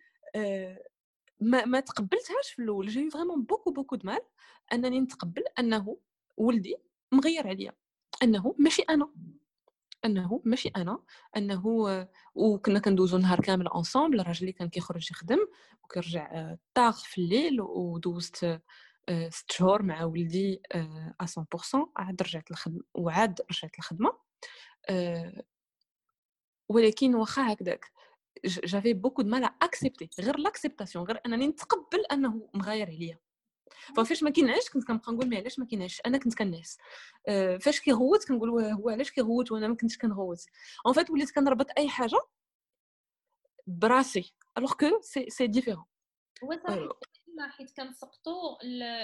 [1.41, 2.87] ما, ما تقبلتهاش في الأول.
[2.87, 4.21] j'ai vraiment beaucoup beaucoup de mal
[4.73, 5.97] أنني نتقبل أنه
[6.37, 6.75] ولدي
[7.11, 7.73] مغاير عليا.
[8.23, 9.09] أنه ماشي أنا.
[10.05, 10.99] أنه ماشي أنا.
[11.37, 11.63] أنه
[12.35, 15.47] وكنا كندوزو نهار كامل ensemble راجلي كان كيخرج يخدم
[15.83, 18.43] وكيرجع آه، طاغ في الليل ودوزت
[19.09, 24.11] آه، ست شهور مع ولدي ا 100% عاد رجعت الخدمه وعاد رجعت الخدمه
[24.89, 25.43] آه،
[26.69, 27.85] ولكن واخا هكذاك.
[28.45, 33.19] j'avais beaucoup de mal à accepter غير l'acceptation غير أنني نتقبل أنه مغاير عليا.
[33.95, 36.77] ففاش ما كينعسش كنت كنبقى نقول علاش ما كينعسش أنا كنت كنعس
[37.27, 40.45] آه، فاش كيغوت كنقول هو علاش كيغوت وأنا ما كنتش كنغوت؟
[40.85, 42.19] en fait وليت كنربط أي حاجة
[43.67, 45.85] براسي alors que c'est c'est différent
[46.43, 46.53] هو
[47.47, 48.57] حيت كنسقطوا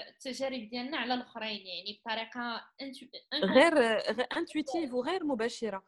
[0.09, 2.61] التجارب ديالنا على الأخرين يعني بطريقة
[3.33, 3.77] غير
[4.11, 5.83] غير intuitive وغير مباشرة.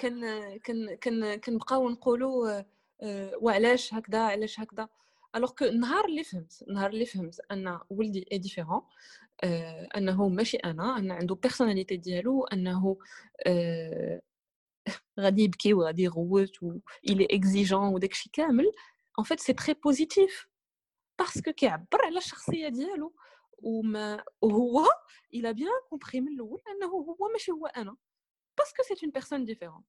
[0.00, 0.20] كن
[0.58, 2.62] كن كن كنبقاو نقولوا
[3.02, 4.88] آه، وعلاش هكذا علاش هكذا.
[5.36, 8.82] alors que النهار اللي فهمت النهار اللي فهمت أن ولدي est différent
[9.96, 12.98] أنه ماشي أنا أن عنده personnalité ديالو أنه
[13.46, 14.22] آه،
[15.20, 16.78] غادي يبكي وغادي يغوت و
[17.08, 18.72] il est exigeant وداكشي كامل.
[19.18, 20.49] en fait c'est très positif
[21.20, 23.14] parce que كيعبر على الشخصيه ديالو
[23.58, 24.86] وما وهو
[25.34, 27.96] il a bien compris من الأول انه هو ماشي هو أنا
[28.58, 29.86] parce que c'est une personne différente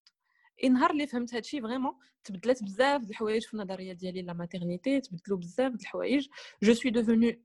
[0.64, 5.38] النهار اللي فهمت هادشي vraiment تبدلت بزاف د الحوايج في النظريه ديالي la maternité تبدلوا
[5.38, 6.28] بزاف د الحوايج
[6.62, 7.36] je suis devenue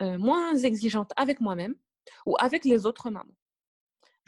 [0.00, 1.74] moins exigeante avec moi-même
[2.26, 3.38] ou avec les autres mamans.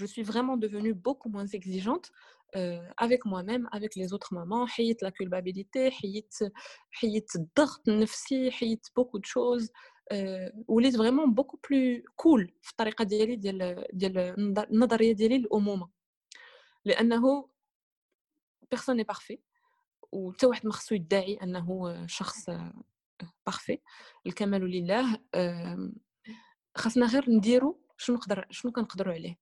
[0.01, 2.07] Je suis vraiment devenue beaucoup moins exigeante
[2.57, 6.35] euh, avec moi-même avec les autres mamans حيت la culpabilité حيت
[6.91, 9.71] حيت الضغط النفسي حيت beaucoup de choses
[10.13, 14.19] euh, وليت vraiment beaucoup plus cool في الطريقة ديالي ديال ديال
[14.73, 15.89] النظريه ديالي للامومه
[16.85, 17.49] لأنه
[18.71, 19.39] personne n'est parfait
[20.13, 22.51] وتا واحد ما خصو يدعي انه شخص
[23.47, 23.79] parfait
[24.27, 25.19] الكمال لله
[26.77, 29.39] خاصنا غير نديرو شنو نقدر شنو كنقدروا عليه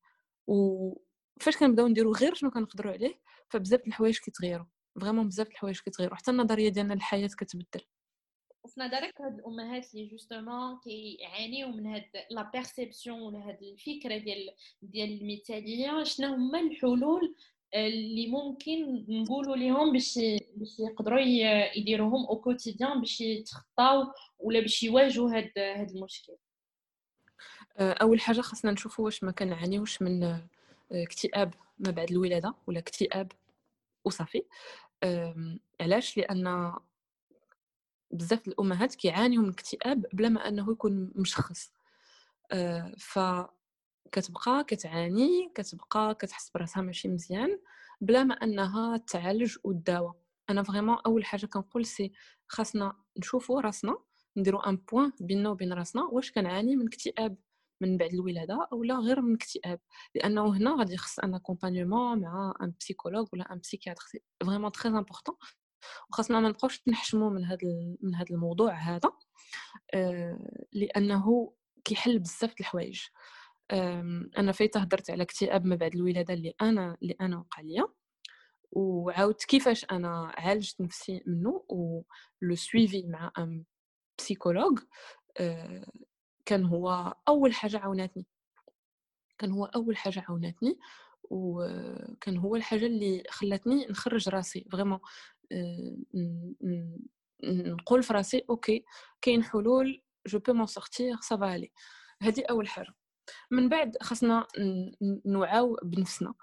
[1.40, 4.66] وفاش كنبداو نديرو غير شنو كنقدروا عليه فبزاف الحوايج كيتغيروا
[5.00, 7.80] vraiment بزاف الحوايج كيتغيروا حتى النظرية ديالنا للحياة كتبدل.
[8.64, 14.54] وفي نظرك هاد الأمهات اللي justement كيعانيو من هاد la perception ولا هاد الفكرة ديال
[14.82, 17.34] ديال المثاليه شنو هما الحلول
[17.74, 20.18] اللي ممكن نقولوا لهم باش
[20.56, 21.20] باش يقدروا
[21.76, 26.36] يديروهم au quotidien باش يتخطاو ولا باش يواجهوا هاد هاد المشكل؟
[27.78, 30.40] أول حاجة خاصنا نشوفوا واش ما كنعانيوش من
[30.92, 33.32] اكتئاب ما بعد الولاده ولا اكتئاب
[34.04, 34.42] وصافي
[35.80, 36.74] علاش لأن
[38.10, 41.72] بزاف الامهات كيعانيوا من اكتئاب بلا ما انه يكون مشخص
[42.98, 43.18] ف
[44.12, 47.58] كتبقى كتعاني كتبقى كتحس براسها ماشي مزيان
[48.00, 50.14] بلا ما انها تعالج وتداوى
[50.50, 52.12] أنا vraiment اول حاجة كنقول c'est
[52.48, 53.98] خاصنا نشوفوا راسنا
[54.36, 57.36] نديروا un point بيننا وبين راسنا واش كنعاني من اكتئاب
[57.80, 59.80] من بعد الولادة أو لا غير من اكتئاب.
[60.14, 64.04] لأنه هنا غادي يخص un accompagnement مع un psychologue ولا un psychiatre
[64.44, 65.36] vraiment très important
[66.10, 69.12] وخاصنا ما نبقاوش نحشموا من هذا من هذا الموضوع هذا
[69.94, 70.38] آه،
[70.72, 71.52] لأنه
[71.84, 73.02] كيحل بزاف الحوايج.
[74.38, 77.88] أنا فايتة هضرت على اكتئاب ما بعد الولادة اللي أنا اللي أنا وقع ليا.
[78.72, 82.02] وعاودت كيفاش أنا عالجت نفسي منه و
[82.42, 83.32] le suivi مع
[84.18, 84.78] psychologue
[85.40, 85.86] آه،
[86.46, 88.26] كان هو أول حاجة عاوناتني
[89.38, 90.78] كان هو أول حاجة عاوناتني
[91.30, 94.98] وكان هو الحاجة اللي خلاتني نخرج راسي vraiment
[95.52, 95.96] آه،
[97.44, 98.84] نقول في راسي OK
[99.22, 101.72] كاين حلول je peux m'en sortir ça va aller
[102.22, 102.94] هذه أول حاجة.
[103.50, 104.46] من بعد خاصنا
[105.26, 106.34] نوعاو بنفسنا.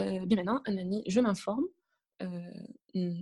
[0.00, 1.68] آه، بمعنى أنني je m'informe
[2.20, 2.68] آه،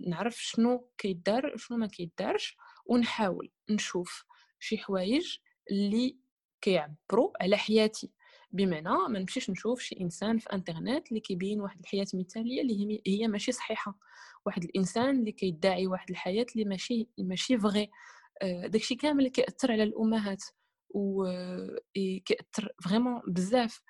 [0.07, 4.25] نعرف شنو كيدار شنو ما كيدارش ونحاول نشوف
[4.61, 5.37] شي حوايج
[5.71, 6.19] اللي
[6.63, 8.11] كيعبروا على حياتي.
[8.53, 13.29] بمعنى ما نمشيش نشوف شي إنسان في إنترنت اللي كيبين واحد الحياة مثالية اللي هي
[13.29, 13.99] ماشي صحيحة.
[14.47, 17.91] واحد الإنسان اللي كيدعي واحد الحياة اللي ماشي ماشي vrai
[18.43, 20.45] آه، داكشي كامل كيأثر على الأمهات
[20.91, 21.25] و
[22.25, 23.83] كيأثر vraiment بزاف.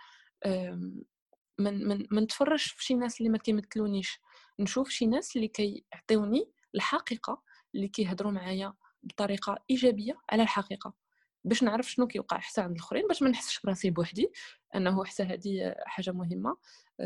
[1.59, 4.21] من من ما نتفرجش في شي ناس اللي ما كيمثلونيش.
[4.61, 7.43] نشوف شي ناس اللي كيعطيوني الحقيقة
[7.75, 11.02] اللي كيهضروا معايا بطريقة إيجابية على الحقيقة.
[11.45, 14.31] باش نعرف شنو كيوقع حتى عند الآخرين باش ما نحسش براسي بوحدي
[14.75, 16.57] أنه حتى هذه حاجة مهمة.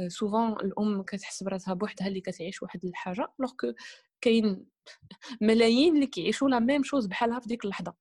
[0.08, 3.52] souvent الأم كتحس براسها بوحدها اللي كتعيش واحد الحاجة alors
[4.20, 4.66] كاين
[5.40, 7.94] ملايين اللي كيعيشوا la même chose بحالها في ديك اللحظة.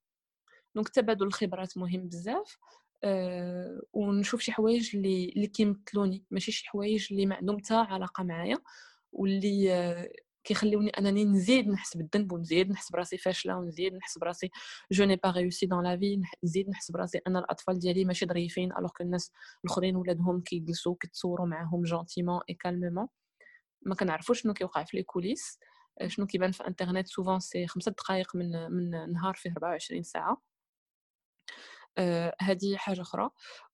[0.76, 2.58] donc تبادل الخبرات مهم بزاف
[3.04, 6.24] أه ونشوف شي حوايج اللي اللي كيمثلوني.
[6.32, 8.58] ماشي شي حوايج اللي ما عندهم حتى علاقة معايا
[9.12, 10.12] واللي أه
[10.46, 14.52] كيخليوني أنني نزيد نحس بالذنب ونزيد نحس براسي فاشلة ونزيد نحس براسي
[14.92, 18.72] je n'ai pas réussi dans la vie نزيد نحس براسي أن الأطفال ديالي ماشي ظريفين
[18.78, 19.32] alors الناس
[19.66, 23.08] الآخرين ولادهم كيجلسوا كيتصوروا معاهم gentiment et calmement
[23.82, 25.60] ما كنعرفوش شنو كيوقع في les coulisses
[26.08, 30.42] شنو كيبان في internet souvent c'est خمسة دقائق من من نهار فيه 24 ساعة.
[32.42, 33.30] هذه حاجة أخرى.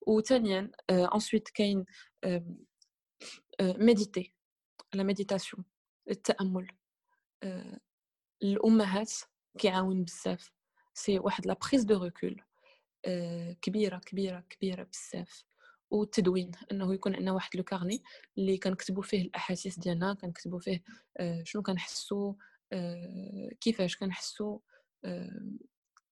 [0.06, 1.84] وثانيا ensuite كاين
[3.60, 4.34] méditer
[4.94, 5.64] la méditation
[6.10, 6.68] التأمل.
[8.42, 9.12] الأمهات
[9.58, 10.52] كيعاون بزاف.
[10.94, 12.42] c'est واحد la prise de recul
[13.62, 15.44] كبيرة كبيرة كبيرة بزاف.
[15.90, 18.02] والتدوين إنه يكون عندنا واحد le carnet
[18.38, 20.82] اللي كنكتبوا فيه الأحاسيس ديالنا كنكتبوا فيه
[21.42, 22.34] شنو كنحسوا
[23.60, 24.58] كيفاش كنحسوا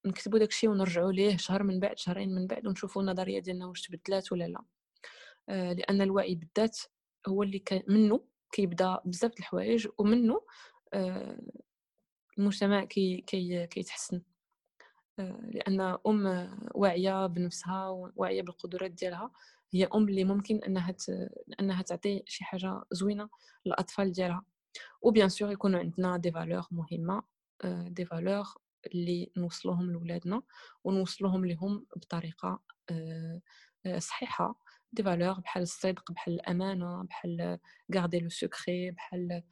[0.07, 4.33] نكتبوا داكشي ونرجعوا ليه شهر من بعد شهرين من بعد ونشوفوا النظرية ديالنا واش تبدلات
[4.33, 4.65] ولا لا.
[5.49, 6.79] لأن الوعي بالذات
[7.29, 10.43] هو اللي منه كيبدا بزاف الحوايج ومنه
[12.39, 14.23] المجتمع كي كي كيتحسن.
[15.19, 19.31] لأن أم واعية بنفسها واعية بالقدرات ديالها.
[19.73, 20.95] هي أم اللي ممكن أنها.
[21.61, 23.29] أنها تعطي شي حاجة زوينة
[23.67, 24.45] للأطفال ديالها.
[25.03, 27.23] و bien sûr يكونوا عندنا des valeurs مهمة
[27.65, 28.45] des valeurs
[28.87, 30.43] اللي نوصلوهم لولادنا
[30.85, 32.63] ونوصلوهم لهم بطريقة
[33.99, 34.55] صحيحة.
[34.93, 37.59] des valeurs بحال الصدق بحال الامانه بحال
[37.95, 39.43] garder le secret بحال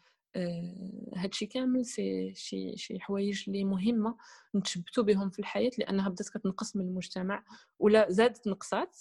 [1.17, 4.17] هادشي كامل c'est شي شي حوايج اللي مهمه
[4.55, 7.45] نتشبتوا بهم في الحياة لانها بدات كتنقص من المجتمع
[7.79, 8.97] ولا زادت نقصات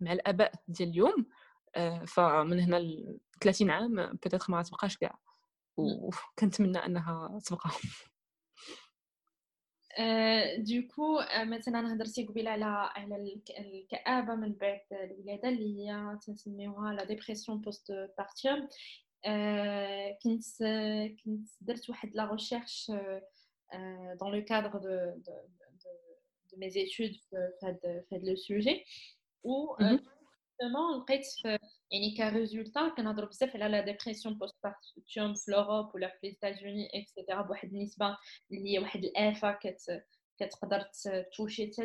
[0.00, 1.26] مع الاباء ديال اليوم
[2.06, 5.18] فمن هنا ل 30 عام peut-être ما غتبقاش كاع
[5.76, 7.70] وكنتمنى انها تبقى
[10.58, 17.04] du coup مثلا هضرتي قبيلة على على الكآبة من بعد الولادة اللي هي تنسميوها la
[17.04, 18.68] dépression post-partum
[20.22, 20.44] كنت
[21.24, 22.92] كنت درت واحد la recherche
[24.20, 24.78] dans le cadre de
[25.16, 25.32] de
[26.52, 28.84] de mes études في هاد في هاد le sujet
[29.42, 31.26] و justement لقيت
[31.94, 36.88] يعني que résultat كنهضروا بزاف على la dépression post-partum في l'Europe ولا في les États-Unis
[36.94, 38.16] et cetera بواحد النسبة
[38.52, 40.04] اللي هي واحد الآفة كت
[40.38, 40.84] كتقدر
[41.36, 41.82] toucher حتى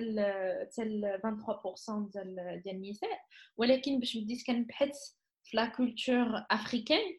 [0.72, 3.22] حتى 23% ديال ديال النساء.
[3.58, 4.98] ولكن باش بديت كنبحث
[5.44, 7.18] في la culture africaine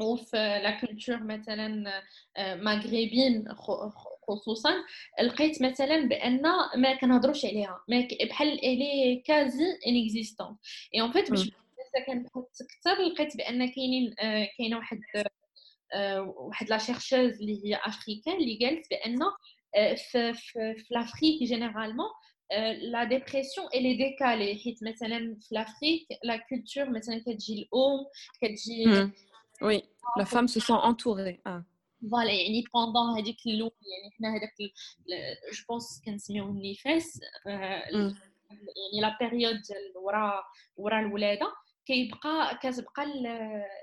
[0.00, 2.02] وفي la culture مثلا
[2.38, 3.54] مغربين
[4.28, 4.74] خصوصا
[5.22, 6.42] لقيت مثلا بأن
[6.76, 7.84] ما كنهضروش عليها.
[7.88, 10.56] ما بحال الي quasi inexistant
[10.94, 11.50] et en fait باش
[12.06, 14.14] كنبحث أكثر لقيت بأن كاينين
[14.58, 15.00] كاينة واحد
[16.26, 19.18] واحد la chercheuse اللي هي africaine اللي قالت بأن
[19.96, 22.08] في في, في l'Afrique généralement
[22.80, 28.06] la dépression elle est décalée حيت مثلا في l'Afrique la culture مثلا كتجي الأم
[28.42, 29.12] كتجي
[29.62, 29.82] oui
[30.18, 31.40] la femme se sent entourée
[32.10, 34.54] voilà يعني pendant هذيك الأول يعني حنا هذاك
[35.52, 40.44] je pense كنسميوه النفاس يعني la période ديال ورا
[40.76, 41.52] ورا الولادة.
[41.86, 43.04] كيبقى كتبقى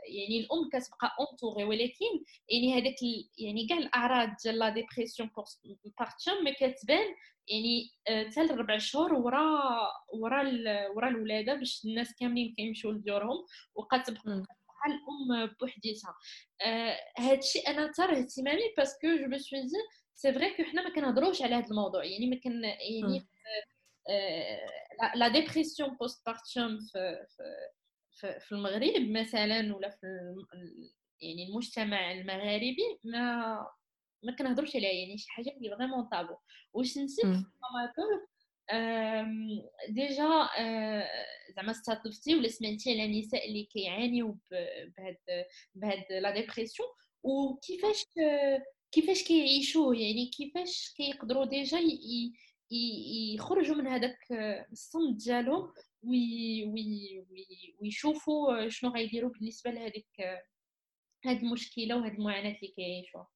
[0.08, 2.96] يعني الأم كتبقى entourée ولكن يعني هذاك
[3.38, 5.30] يعني كاع الأعراض ديال la dépression
[6.00, 7.16] partum ما كتبان
[7.48, 9.62] يعني حتى لربع شهور ورا
[10.14, 10.44] ورا
[10.96, 13.46] ورا الولادة باش الناس كاملين كيمشيو لديورهم
[13.76, 14.44] وكتبقى
[14.88, 16.16] الأم بوحديتها.
[17.18, 19.68] هادشي أنا ترى اهتمامي parce que je me suis dit
[20.16, 23.28] c'est vrai que حنا ما كنهضروش على هذا الموضوع يعني ما كان يعني
[25.16, 27.26] la dépression post-partum في
[28.16, 30.08] في, في المغرب مثلا ولا في
[31.22, 33.68] يعني المجتمع المغاربي ما
[34.24, 36.36] ما كنهضروش عليها يعني شي حاجة اللي vraiment tabou.
[36.74, 37.94] واش نسيت ماما
[39.90, 40.50] déjà
[41.56, 44.38] زعما استضفتي ولا سمعتي على النساء اللي كيعانيو
[44.98, 45.18] بهاد
[45.76, 46.90] بهاد la dépression
[47.24, 48.06] وكيفاش
[48.92, 51.80] كيفاش كيعيشوه؟ يعني كيفاش كيقدروا déjà
[53.36, 54.18] يخرجوا من هذاك
[54.72, 55.74] الصمت ديالهم؟
[56.06, 57.26] oui oui
[57.82, 60.08] ويشوفوا شنو غيديروا بالنسبة لهذيك
[61.26, 63.28] هاد المشكلة وهاد المعاناة اللي كيعيشوها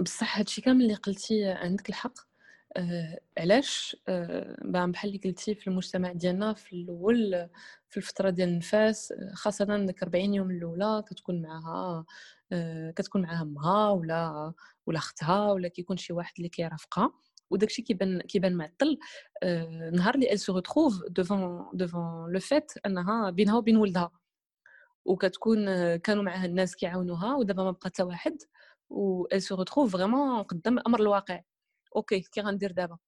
[0.00, 2.14] بصح هادشي كامل اللي قلتي عندك الحق.
[2.76, 7.48] أه علاش؟ أه بحال اللي قلتي في المجتمع ديالنا في الأول
[7.88, 12.04] في الفترة ديال النفاس خاصة ديك 40 يوم الأولى كتكون معها
[12.52, 14.52] أه كتكون معها أمها ولا
[14.86, 17.12] ولا أختها ولا كيكون شي واحد اللي كيرافقها.
[17.50, 18.98] وداكشي كيبان كيبان معطل
[19.42, 24.10] أه نهار اللي elle se retrouve devant devant le fait أنها بينها وبين ولدها.
[25.04, 25.66] وكتكون
[25.96, 28.36] كانوا معها الناس كيعاونوها ودابا ما بقى حتى واحد.
[28.90, 31.42] و elle se retrouve vraiment قدام الامر الواقع.
[31.96, 32.98] OK كي غندير دابا؟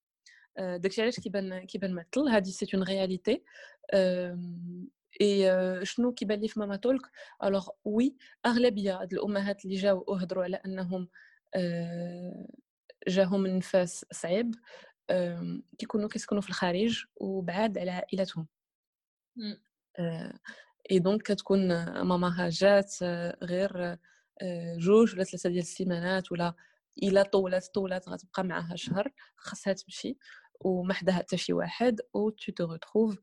[0.59, 3.45] داكشي علاش كيبان كيبان معطل هذه c'est une réalité
[5.20, 5.51] et
[5.86, 7.03] شنو كيبان لي في ماما talk؟
[7.45, 8.16] alors oui
[8.47, 11.09] أغلبية هاد الأمهات اللي جاو وهضروا على أنهم
[13.09, 14.54] جاهم النفاس صعيب
[15.78, 18.46] كيكونوا كيسكنوا في الخارج وبعاد على عائلتهم
[20.91, 21.68] et donc كتكون
[22.02, 22.94] ماماها جات
[23.42, 23.96] غير
[24.78, 26.54] جوج ولا ثلاثة ديال السيمانات ولا
[27.02, 30.16] إلا طولات طولات غتبقى معاها شهر خاصها تمشي
[30.61, 33.18] وما حداها حتى شي واحد و tu te retrouves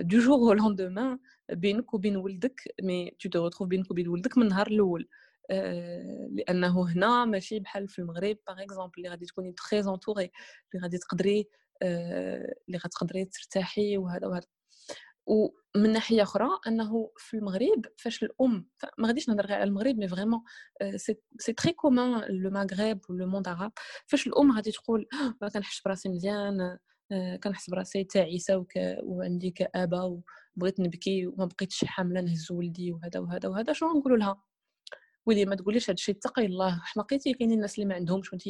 [0.00, 1.18] du jour au lendemain
[1.52, 5.08] بينك وبين ولدك mais tu te retrouves بينك وبين ولدك من النهار الأول.
[6.30, 10.30] لأنه هنا ماشي بحال في المغرب par exemple اللي غادي تكوني très entourée
[10.74, 11.48] اللي غادي تقدري
[11.82, 14.46] اللي غتقدري ترتاحي وهذا وهذا.
[15.26, 18.66] ومن ناحية أخرى أنه في المغرب فاش الأم
[18.98, 20.40] ما غاديش نهضر غير على المغرب mais vraiment
[21.38, 23.72] c'est très commun le Maghreb و le monde arabe
[24.06, 25.06] فاش الأم غادي تقول
[25.42, 26.78] ما كنحسش براسي مزيان
[27.44, 28.66] كنحس براسي تعيسه
[29.02, 30.20] وعندي كآبة
[30.56, 33.72] وبغيت نبكي وما بقيتش حاملة نهز ولدي وهذا وهذا وهذا.
[33.72, 34.49] شنو نقولوا لها؟
[35.26, 36.80] ويلي ما تقوليش هادشي اتقي الله.
[36.82, 38.42] حماقيتي كاينين الناس اللي ما عندهمش وانت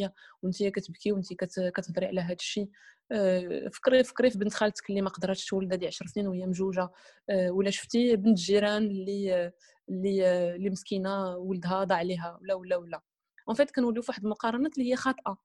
[0.43, 2.69] وانت كتبكي وانت كتهضري على هادشي
[3.13, 6.91] آه، فكري فكري في بنت خالتك اللي ما قدرتش تولد هذه 10 سنين وهي مجوجة.
[7.31, 9.53] آه، ولا شفتي بنت الجيران اللي
[9.89, 13.01] اللي اللي مسكينة ولدها ضاع عليها ولا ولا ولا.
[13.49, 15.39] en fait كنوليو في واحد المقارنات اللي هي خاطئة.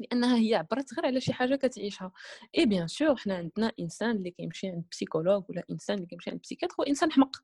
[0.00, 2.12] لأنها هي عبرت غير على شي حاجة كتعيشها.
[2.58, 6.40] et bien sûr حنا عندنا إنسان اللي كيمشي عند psychologue ولا إنسان اللي كيمشي عند
[6.40, 7.36] psychiatre هو إنسان حمق.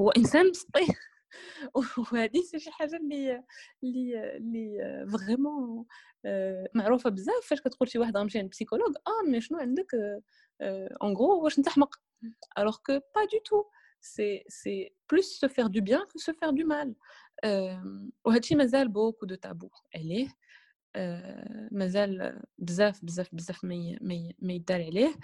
[0.00, 0.86] هو إنسان مسطي.
[2.12, 3.44] وهذه شي حاجة اللي
[3.84, 5.84] اللي اللي vraiment
[6.24, 7.46] آه، معروفة بزاف.
[7.46, 9.86] فاش كتقول شي واحد غنمشي عند psychologue آه mais شنو عندك؟
[11.02, 12.02] en gros واش انت حمق
[12.56, 13.64] alors que pas du tout.
[14.00, 16.94] C'est c'est plus se faire du bien que se faire du mal.
[18.24, 20.28] وهادشي مازال beaucoup de tabous عليه.
[21.72, 25.14] مازال بزاف بزاف بزاف ما يدار عليه.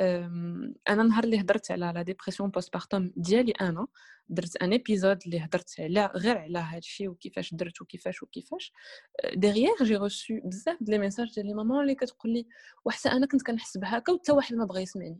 [0.00, 3.86] أنا نهار اللي هضرت على la dépression post-partum ديالي أنا
[4.28, 8.72] درت un épisode اللي هضرت على غير على هذا الشيء وكيفاش درت وكيفاش وكيفاش.
[9.34, 12.46] derrière j'ai reçu بزاف ديال les messages ديال les mamans اللي كتقول لي
[12.84, 15.18] وحتى أنا كنت كنحس بهكا وحتى واحد ما بغى يسمعني.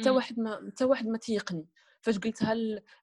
[0.00, 1.68] حتى واحد ما حتى واحد ما تيقني.
[2.00, 2.54] فاش قلتها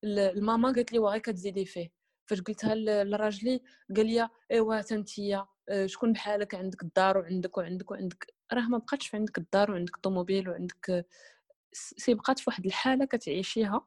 [0.03, 1.91] الماما قالت لي واغي كتزيدي فيه.
[2.25, 3.61] فاش قلتها لراجلي
[3.95, 5.47] قال لي إيوا تنتيا
[5.85, 11.05] شكون بحالك عندك الدار وعندك وعندك وعندك راه ما بقاتش عندك الدار وعندك الطوموبيل وعندك
[11.73, 13.85] سي بقات في واحد الحالة كتعيشيها.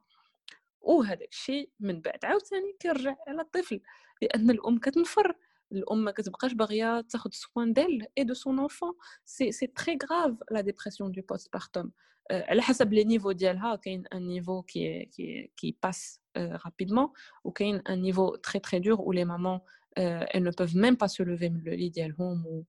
[0.81, 3.81] وهذاك الشيء من بعد عاوتاني كيرجع على الطفل
[4.21, 5.35] لأن الأم كتنفر.
[5.71, 8.93] الأم ما كتبقاش باغية تاخذ soin d'elle et de son enfant
[9.25, 11.91] c'est c'est très grave la dépression du post-partum
[12.31, 17.09] على حسب les niveaux ديالها كاين un niveau كي كي كي passe rapidement
[17.43, 19.61] وكاين un niveau très très dur où les mamans
[19.99, 22.63] euh, elles ne peuvent même pas se lever من le lit ديالهم و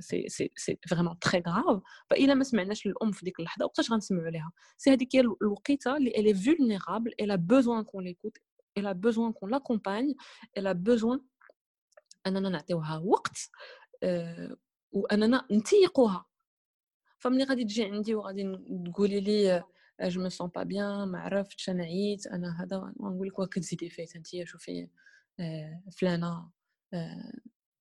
[0.00, 4.30] c'est c'est c'est vraiment très grave voilà ما سمعناش للام في ديك اللحظه وقتاش غنسمعوا
[4.30, 8.38] ليها c'est هذيك هي الوقيته اللي elle est vulnérable elle a besoin qu'on l'écoute
[8.78, 10.16] elle a besoin qu'on l'accompagne
[10.58, 11.20] elle a besoin
[12.26, 13.38] اننا نعطيوها وقت
[14.02, 14.56] أه
[14.92, 16.26] واننا نتيقوها
[17.18, 18.58] فملي غادي تجي عندي وغادي
[18.92, 19.64] تقولي لي
[20.02, 24.16] je me sens pas bien ما عرفتش أنا عييت أنا هذا نقول لك كتزيدي فايت
[24.16, 24.88] انت شوفي
[25.98, 26.50] فلانه
[26.94, 27.32] أه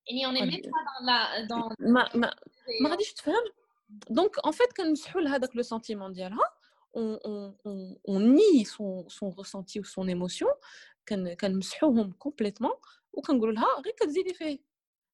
[0.08, 0.62] يعني on m'aime
[1.08, 2.36] pas donc ما ما
[2.82, 3.44] ما غاديش تفهم
[4.10, 6.46] donc en fait كنمسحوا لهذاك le sentiment ديالها
[6.98, 7.80] on, on, on,
[8.14, 10.52] on nie son, son ressenti ou son émotion
[11.40, 12.74] كنمسحوهم complètement
[13.14, 14.60] وكنقولوا لها غير كتزيدي فيه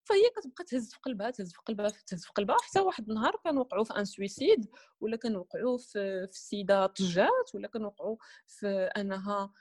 [0.03, 3.83] فهي كتبقى تهز في قلبها تهز في قلبها تهز في قلبها حتى واحد النهار كنوقعوا
[3.83, 4.69] في un suicide
[4.99, 8.17] ولا كنوقعوا في في سيده طجات ولا كنوقعوا
[8.47, 8.67] في
[8.97, 9.53] انها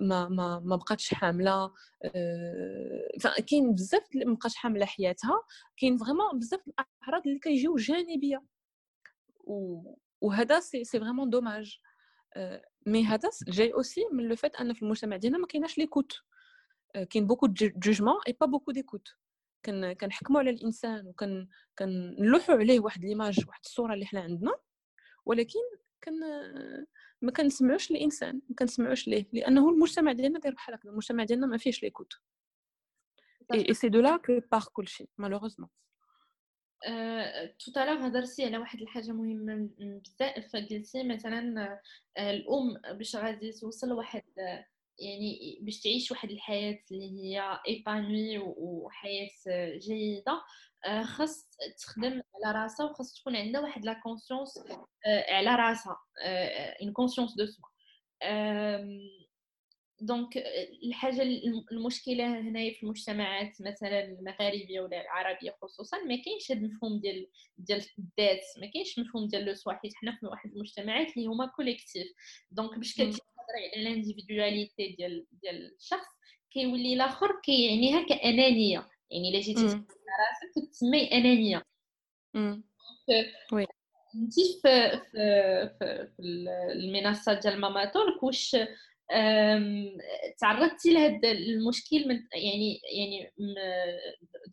[0.00, 1.72] ما ما ما بقاتش حاملة
[3.20, 5.42] فكاين بزاف ما بقاتش حاملة حياتها
[5.76, 8.44] كاين vraiment بزاف الأعراض اللي كيجيو جانبية.
[10.20, 11.78] وهذا c'est c'est vraiment dommage.
[12.86, 16.12] Mais هذا جاي aussi من le fait أن في المجتمع ديالنا ما كايناش l'écoute.
[17.10, 19.08] كاين beaucoup de jugements et pas beaucoup d'écoute
[19.64, 21.48] كن كنحكموا على الإنسان وكن
[21.78, 24.54] كنلوحوا عليه واحد l'image واحد الصورة اللي حنا عندنا
[25.26, 25.60] ولكن
[26.04, 26.20] كن
[27.22, 31.58] ما كنسمعوش الإنسان ما كنسمعوش ليه؟ لأنه المجتمع ديالنا داير بحال هكا المجتمع ديالنا ما
[31.58, 32.12] فيهش l'écoute
[33.54, 35.68] et c'est de là que part كلشي malheureusement
[37.58, 41.78] tout à l'heure هضرتي على واحد الحاجة مهمه بزاف قلتي مثلا
[42.18, 44.22] الام باش غادي توصل واحد
[44.98, 49.30] يعني باش تعيش واحد الحياة اللي هي épanouie وحياة
[49.78, 50.42] جيدة
[51.02, 54.58] خاص تخدم على راسها وخاص تكون عندها واحد la conscience
[55.28, 55.96] على راسها
[56.82, 57.68] une conscience de soi
[60.00, 60.36] donc
[60.84, 61.22] الحاجة
[61.72, 67.26] المشكلة هنايا في المجتمعات مثلا المغاربية ولا العربية خصوصا ما كاينش هذا المفهوم ديال
[67.58, 71.46] ديال الذات ما كاينش المفهوم ديال le soi حيت حنا في واحد المجتمعات اللي هما
[71.46, 72.06] collectif
[72.50, 72.94] donc باش
[73.44, 76.06] كتهضري على l'individualité ديال ديال الشخص
[76.50, 81.62] كيولي الآخر كيعنيها كأنانية يعني إلا جيتي راسك كتسمي أنانية.
[83.52, 83.66] oui
[84.14, 86.22] انت في في في,
[86.74, 88.56] المنصة ديال ماما تورك واش
[90.38, 93.32] تعرضتي لهذا المشكل من يعني يعني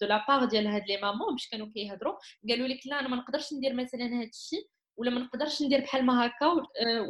[0.01, 2.17] de la part ديال هاد les mamans باش كانوا كيهضروا
[2.49, 4.67] قالوا لك لا أنا ما نقدرش ندير مثلا هاد الشيء.
[4.97, 6.47] ولا ما نقدرش ندير بحال ما هكا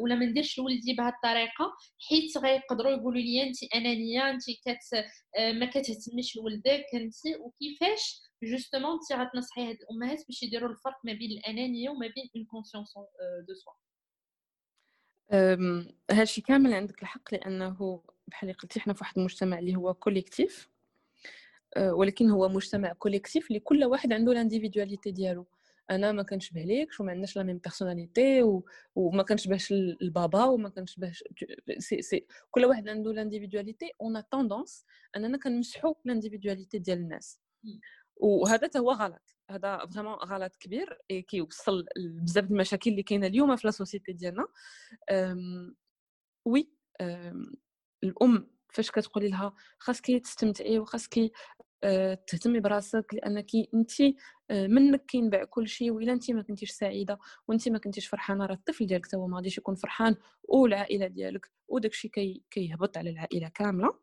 [0.02, 1.74] ولا ما نديرش لولدي بهذه الطريقة
[2.10, 5.06] حيت غيقدروا يقولوا لي انت أنانية انت كت
[5.40, 11.32] ما كتهتميش لولدك انت وكيفاش justement انت غتنصحي هاد الأمهات باش يديروا الفرق ما بين
[11.32, 12.94] الأنانية وما بين une conscience
[13.48, 13.74] de soi
[16.12, 20.70] هادشي كامل عندك الحق لأنه بحال قلتي حنا في واحد المجتمع اللي هو collectif
[21.78, 25.48] ولكن هو مجتمع collectif اللي كل واحد عنده l'individualité ديالو.
[25.90, 28.66] أنا ما كنشبهليكش وما عندناش la même personnalité و...
[28.96, 31.24] وما كنشبهش البابا وما كنشبهش
[31.78, 34.86] سي سي كل واحد عنده l'individualité, on tendance
[35.16, 37.40] أننا كنمسحوا l'individualité ديال الناس.
[38.16, 39.36] وهذا هو غلط.
[39.50, 40.98] هذا vraiment غلط كبير.
[41.28, 44.48] كيوصل بزاف المشاكل اللي كاينة اليوم في la société ديالنا.
[46.46, 46.72] oui
[48.04, 51.32] الأم فاش كتقولي لها خاصك تستمتعي وخاصك
[52.28, 54.02] تهتمي براسك لأنك أنت
[54.52, 58.46] آه، منك كينبع كل شيء وإلا أنت ما كنتيش سعيدة وأنت ما كنتيش فرحانة.
[58.46, 62.98] راه الطفل ديالك تا هو ما غاديش يكون فرحان والعائلة ديالك وداك الشيء كي كيهبط
[62.98, 64.00] على العائلة كاملة.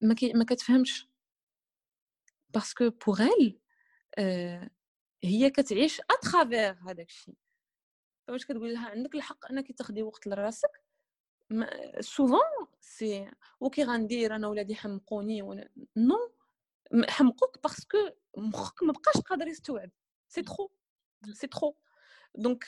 [0.00, 1.08] ما كي ما كتفهمش.
[2.54, 3.60] parce que pour elle
[5.24, 7.34] هي كتعيش à travers هذاك الشيء.
[8.28, 10.70] فاش كتقول لها عندك الحق أنك تاخدي وقت لراسك؟
[12.00, 13.30] souvent c'est
[13.60, 15.42] أوكي غندير أنا ولادي حمقوني
[15.96, 16.32] non
[17.08, 17.98] حمقوك parce que
[18.36, 19.90] مخك ما بقاش قادر يستوعب.
[20.28, 20.70] c'est trop
[21.32, 21.76] c'est trop
[22.34, 22.64] donc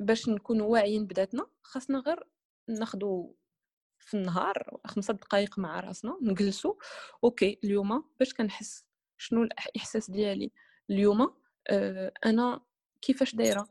[0.00, 2.28] باش نكونوا واعيين بذاتنا خاصنا غير
[2.68, 3.32] ناخذوا
[3.98, 6.74] في النهار خمسة دقائق مع راسنا نجلسوا
[7.24, 8.84] OK اليوم باش كنحس
[9.18, 10.52] شنو الإحساس ديالي؟
[10.90, 11.34] اليوم
[11.68, 12.60] آه أنا
[13.02, 13.68] كيفاش دايرة؟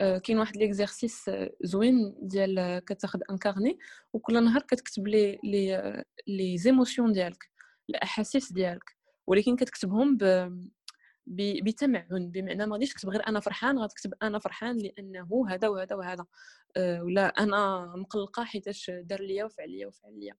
[0.00, 1.30] كاين واحد l'exercice
[1.62, 3.78] زوين ديال كتاخذ un carnet
[4.12, 7.50] وكل نهار كتكتب les les les émotions ديالك
[7.90, 8.96] الأحاسيس ديالك.
[9.26, 10.50] ولكن كتكتبهم ب
[11.64, 16.26] بتمعن بمعنى ما غاديش تكتب غير أنا فرحان غتكتب أنا فرحان لأنه هذا وهذا وهذا.
[16.78, 20.34] ولا أنا مقلقة حيتاش دار ليا وفعل ليا وفعل ليا.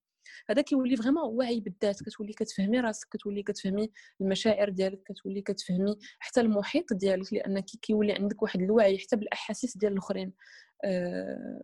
[0.50, 6.42] هذا كيولي vraiment وعي بالذات كتولي كتفهمي راسك كتولي كتفهمي المشاعر ديالك كتولي كتفهمي حتى
[6.42, 10.34] المحيط ديالك لأن كيولي عندك واحد الوعي حتى بالأحاسيس ديال الأخرين.
[10.86, 11.64] أه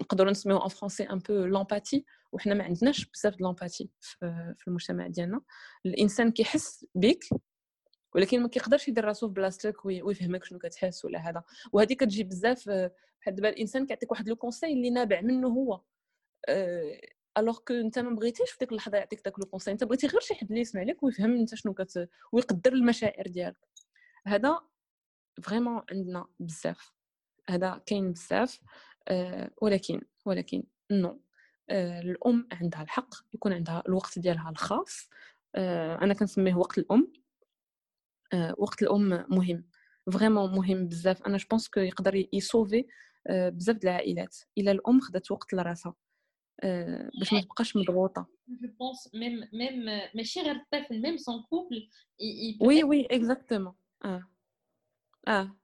[0.00, 3.90] نقدروا نسميوه en français un peu l'empathie وحنا ما عندناش بزاف د l'empathie
[4.58, 5.40] في المجتمع ديالنا.
[5.86, 7.24] الإنسان كيحس بك
[8.14, 11.42] ولكن ما كيقدرش يدير راسو في بلاصتك ويفهمك شنو كتحس ولا هذا.
[11.72, 15.82] وهذه كتجي بزاف بحال دابا الإنسان كيعطيك واحد le conseil اللي نابع منه هو.
[17.38, 20.20] alors que انت ما بغيتيش في ديك اللحظة يعطيك داك le conseil انت بغيتي غير
[20.20, 23.56] شي حد اللي يسمع لك ويفهم انت شنو كت ويقدر المشاعر ديالك.
[24.26, 24.60] هذا
[25.42, 26.92] vraiment عندنا بزاف.
[27.48, 28.60] هذا كاين بزاف
[29.08, 31.20] أه ولكن ولكن non
[31.70, 35.08] أه الأم عندها الحق يكون عندها الوقت ديالها الخاص.
[35.54, 37.12] أه أنا كنسميه وقت الأم.
[38.32, 39.64] أه وقت الأم مهم.
[40.12, 41.22] vraiment مهم بزاف.
[41.22, 42.86] أنا je pense que يقدر يـ sauver
[43.26, 44.36] أه بزاف د العائلات.
[44.58, 45.94] إلا الأم خدات وقت لراسها.
[47.18, 48.26] باش ما تبقاش مضغوطة.
[48.48, 49.84] je pense même même
[50.14, 51.88] ماشي غير الطفل même son couple
[52.60, 54.28] oui oui exactement آه
[55.28, 55.56] آه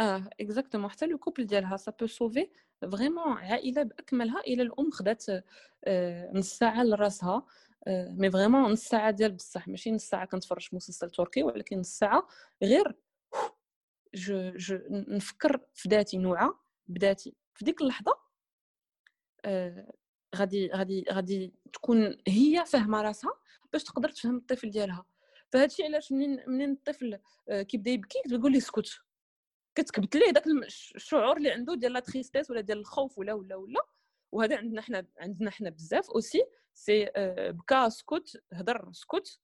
[0.00, 2.50] آه exactement حتى le couple ديالها ça peut sauver
[2.80, 5.24] vraiment عائله باكملها إلى الام خدات
[5.84, 7.46] آه نص ساعه لراسها
[7.86, 11.98] آه mais vraiment نص ساعه ديال بصح ماشي نص ساعه كنتفرج مسلسل تركي ولكن نص
[11.98, 12.28] ساعه
[12.62, 12.96] غير
[14.14, 18.12] جو جو نفكر في ذاتي نوعه بذاتي في ديك اللحظه
[19.44, 19.92] آه
[20.34, 23.32] غادي غادي غادي تكون هي فاهمة راسها
[23.72, 25.06] باش تقدر تفهم الطفل ديالها.
[25.52, 27.18] فهاد الشيء علاش منين منين الطفل
[27.68, 29.00] كيبدا يبكي تقول لي اسكت
[29.74, 33.80] كتكبت ليه داك الشعور اللي عنده ديال la tristesse ولا ديال الخوف ولا ولا ولا.
[34.32, 36.10] وهذا عندنا حنا عندنا حنا بزاف.
[36.10, 36.44] aussi
[36.74, 37.10] si
[37.52, 39.38] بكا سكوت هضر سكوت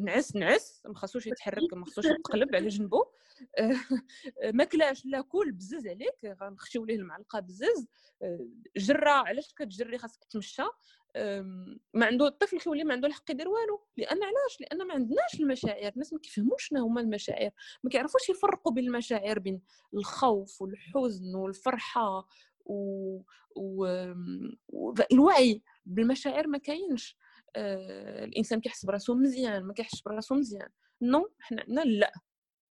[0.00, 3.04] نعس نعس ما خاصوش يتحرك ما خاصوش يتقلب على جنبو.
[4.54, 7.86] ما كلاش لا كل بزز عليك غنخشيو ليه المعلقة بزز.
[8.76, 10.62] جرى علاش كتجري خاصك تمشى؟
[11.94, 13.86] ما عنده الطفل كيولي ما عنده الحق يدير والو.
[13.96, 15.92] لأن علاش؟ لأن ما عندناش المشاعر.
[15.92, 17.50] الناس ما كيفهموش شنو هما المشاعر.
[17.84, 19.62] ما كيعرفوش يفرقوا بين المشاعر بين
[19.94, 22.28] الخوف والحزن والفرحة
[22.66, 23.20] و...
[23.56, 23.86] و...
[25.12, 27.16] الوعي بالمشاعر ما كاينش.
[27.56, 28.24] آه...
[28.24, 30.68] الإنسان كيحس براسو مزيان ما كيحسش براسو مزيان.
[31.02, 32.12] non حنا عندنا لا.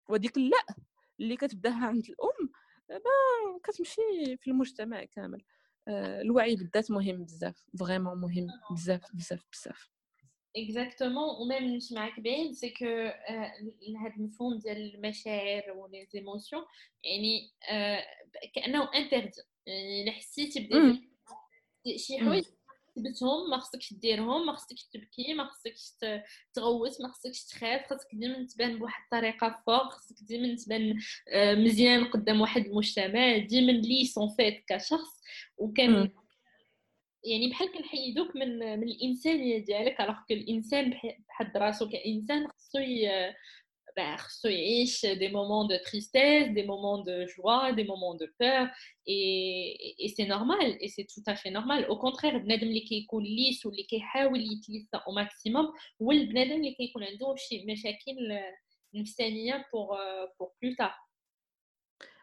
[0.09, 0.75] وديك لا
[1.19, 2.49] اللي كتبداها عند الأم
[2.89, 5.43] ما كتمشي في المجتمع كامل.
[5.87, 9.89] الوعي بالذات مهم بزاف vraiment مهم بزاف بزاف بزاف.
[10.57, 16.63] exactement و même نمشي معاك bien c'est que هذا المفهوم ديال المشاعر و les émotions
[17.03, 17.51] يعني
[18.55, 21.01] كأنه interdit يعني حسيتي بدا
[21.97, 22.45] شي حوايج
[22.95, 25.91] كتبتهم ما خصكش ديرهم ما خصكش تبكي ما خصكش
[26.53, 27.93] تغوت ما خصكش تخاف.
[27.93, 29.93] خصك ديما تبان بواحد الطريقة فوق.
[29.93, 30.99] خصك ديما تبان
[31.63, 33.37] مزيان قدام واحد المجتمع.
[33.37, 35.21] ديما lisse en fait كشخص
[35.57, 36.09] وكان
[37.25, 40.89] يعني بحال كنحيدوك من من الإنسانية ديالك alors الإنسان
[41.29, 42.79] بحد راسو كإنسان خصو
[43.95, 44.17] ben,
[45.23, 48.67] des moments de tristesse, des moments de joie, des moments de peur,
[49.05, 51.85] et, et c'est normal, et c'est tout à fait normal.
[51.89, 57.03] Au contraire, بنادم اللي كيكون ليس واللي كيحاول يتليسا au maximum هو البنادم اللي كيكون
[57.03, 58.39] عنده شي مشاكل
[58.93, 59.97] نفسانيه pour
[60.37, 61.13] pour plus tard.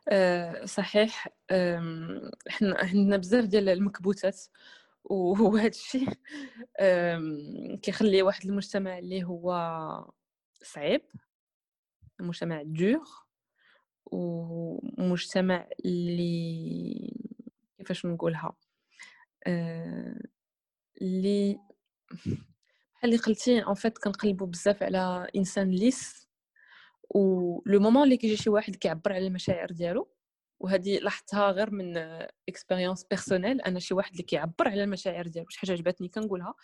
[0.08, 1.28] أه صحيح
[2.48, 4.40] إحنا عندنا بزاف ديال المكبوتات
[5.04, 6.08] وهذا الشيء
[7.82, 9.52] كيخلي واحد المجتمع اللي هو
[10.62, 11.02] صعيب
[12.22, 13.08] مجتمع دور
[14.06, 17.12] ومجتمع اللي
[17.78, 18.56] كيفاش نقولها
[19.46, 20.20] آه،
[21.02, 21.58] اللي
[22.94, 26.28] بحال اللي قلتي en fait كنقلبوا بزاف على إنسان lisse
[27.10, 30.10] و le moment اللي كيجي شي واحد كيعبر على المشاعر ديالو
[30.60, 31.96] وهذه لاحظتها غير من
[32.48, 36.54] expérience personnelle أنا شي واحد اللي كيعبر على المشاعر ديالو شي حاجة عجبتني كنقولها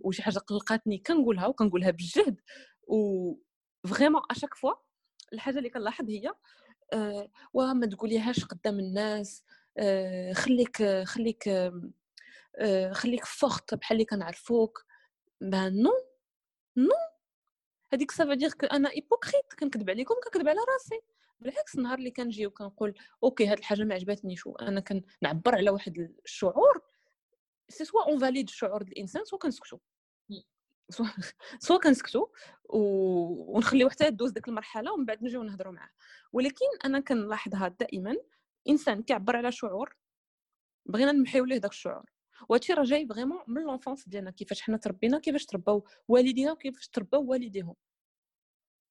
[0.00, 2.40] وشي حاجة قلقاتني كنقولها وكنقولها بالجهد
[2.88, 3.34] و
[3.86, 4.72] vraiment à chaque fois
[5.32, 6.32] الحاجة اللي كنلاحظ هي
[6.92, 9.44] آه واه ما تقوليهاش قدام الناس
[9.78, 11.48] آه خليك خليك
[12.56, 14.84] آه خليك forte بحال اللي كنعرفوك.
[15.40, 15.90] bah non
[16.76, 16.94] non
[17.92, 21.00] هذيك ça va dire أنا hypocrite كنكذب عليكم كنكذب على راسي.
[21.40, 26.82] بالعكس النهار اللي كنجي وكنقول OK هاد الحاجة ما عجبتنيش وأنا كنعبر على واحد الشعور.
[27.68, 29.78] c'est soit on valide الشعور ديال الانسان soit كنسكتو.
[31.58, 32.28] soit كنسكتو
[32.68, 35.90] ونخليو حتى دوز ديك المرحلة ومن بعد نجيو نهضروا معاه.
[36.32, 38.16] ولكن أنا كنلاحظها دائما
[38.68, 39.96] إنسان كيعبر على شعور
[40.86, 42.10] بغينا نمحيو ليه داك الشعور.
[42.48, 47.24] وهادشي راه جاي vraiment من l'enfance ديالنا كيفاش حنا تربينا كيفاش ترباو والدينا وكيفاش ترباو
[47.24, 47.74] والديهم.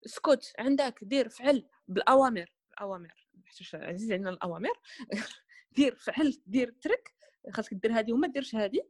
[0.06, 2.54] اسكت عندك دير فعل بالأوامر.
[2.72, 3.28] الأوامر
[3.74, 4.80] عزيز علينا الأوامر.
[5.72, 7.14] دير فعل دير ترك
[7.50, 8.82] خاصك دير هذه وما ديرش هذه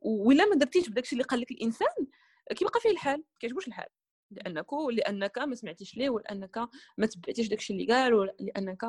[0.00, 2.06] ولا ما درتيش بداكشي اللي قال لك الإنسان
[2.56, 3.88] كيبقى فيه الحال كيعجبوش الحال.
[4.30, 6.58] لأنك لأنك ما سمعتيش ليه ولأنك
[6.98, 8.84] ما تبعتيش داكشي اللي قال ولأنك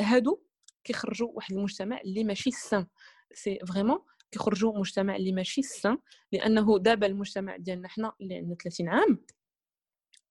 [0.00, 0.42] هادو
[0.84, 2.86] كيخرجوا واحد المجتمع اللي ماشي sain
[3.34, 3.98] c'est vraiment
[4.30, 5.98] كيخرجوا مجتمع اللي ماشي sain
[6.32, 9.24] لأنه دابا المجتمع ديالنا حنا اللي عندنا 30 عام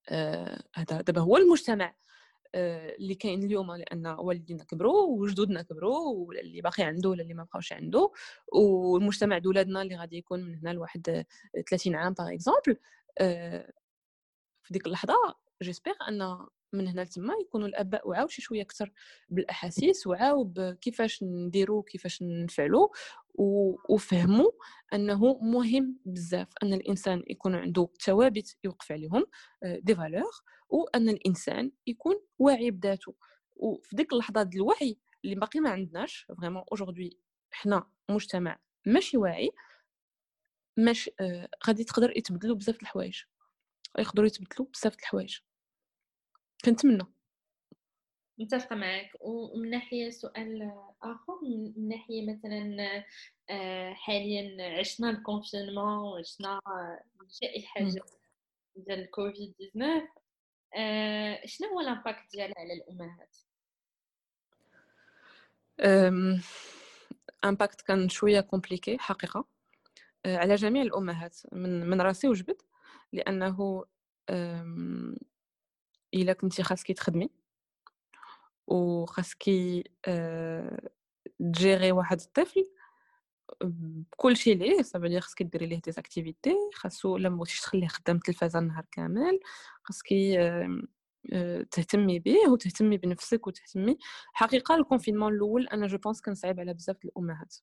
[0.10, 1.86] آه هذا دابا هو المجتمع.
[1.86, 1.96] آه
[2.56, 7.44] اللي كاين اليوم لأن والدينا كبروا وجدودنا كبروا ولا اللي باقي عنده ولا اللي ما
[7.44, 8.12] بقاوش عنده
[8.54, 11.26] والمجتمع د ولادنا اللي غادي يكون من هنا لواحد
[11.70, 12.78] 30 عام par exemple
[13.20, 13.72] آه
[14.64, 15.14] في ديك اللحظة
[15.64, 18.92] j'espère أن من هنا لتما يكونوا الاباء وعاو شي شوية أكثر
[19.30, 22.88] بالأحاسيس وعاو بكيفاش نديروا كيفاش نفعلوا
[23.90, 24.52] وفهموا
[24.94, 29.26] أنه مهم بزاف أن الإنسان يكون عنده ثوابت يوقف عليهم
[29.64, 30.32] des valeurs
[30.70, 33.16] وأن الإنسان يكون واعي بذاته.
[33.56, 37.18] وفي ديك اللحظة ديال الوعي اللي باقي ما عندناش vraiment aujourd'hui
[37.52, 39.52] حنا مجتمع ماشي واعي
[40.78, 43.22] ماشي آه غادي تقدر يتبدلوا بزاف الحوايج.
[44.00, 45.38] يقدروا يتبدلوا بزاف الحوايج.
[46.66, 47.04] كنتمنى.
[48.38, 52.78] متفقة معك ومن ناحية سؤال آخر من ناحية مثلا
[53.50, 56.60] آه، حاليا عشنا ال confinement وعشنا
[57.22, 57.82] الجائحة
[58.76, 60.08] ديال الكوفيد 19
[60.76, 63.38] آه، شنو هو ال impact ديالها على الأمهات؟
[67.46, 69.48] impact كان شوية compliqué حقيقة.
[70.26, 72.62] آه، على جميع الأمهات من من راسي وجبد
[73.14, 73.86] لأنه
[76.14, 77.30] إلا كنتي خاصكي تخدمي
[78.68, 80.90] وخاصكي آه،
[81.40, 82.64] te gérer واحد الطفل
[83.64, 88.60] بكل شيء ليه صافي خاصك ديري ليه des activités خاصو لا مبغيتيش تخليه خدام التلفازة
[88.60, 89.40] النهار كامل
[89.84, 90.40] خاصكي
[91.34, 93.98] آه، تهتمي به وتهتمي بنفسك وتهتمي.
[94.34, 97.56] حقيقة ال confinement الأول أنا je pense كان صعيب على بزاف الأمهات.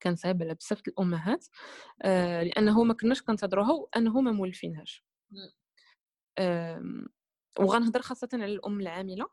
[0.00, 1.46] كان صعيب على بزاف الأمهات
[2.02, 5.04] آه، لأنه ما كناش كنتظروها وانه ما مولفينهاش
[7.58, 9.26] وغنهضر خاصة على الأم العاملة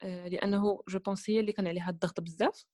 [0.00, 2.64] آه، لأنه je pense هي اللي كان عليها الضغط بزاف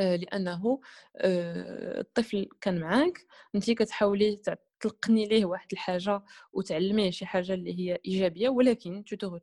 [0.00, 0.80] آه، لأنه
[1.16, 4.40] آه، الطفل كان معاك انت كتحاولي
[4.80, 9.38] تلقني ليه واحد الحاجة وتعلميه شي حاجة اللي هي إيجابية ولكن tu te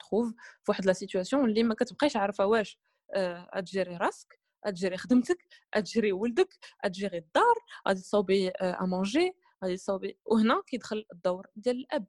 [0.64, 2.80] في واحد la situation اللي ما كتبقايش عارفة واش
[3.14, 5.38] أتجيري راسك أتجيري خدمتك
[5.74, 6.50] أتجيري ولدك
[6.84, 7.56] أتجيري الدار
[7.88, 12.06] غادي تصوبي à manger غادي تصوبي وهنا كيدخل الدور ديال الأب.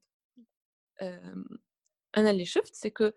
[2.17, 3.11] أنا اللي شفت c'est que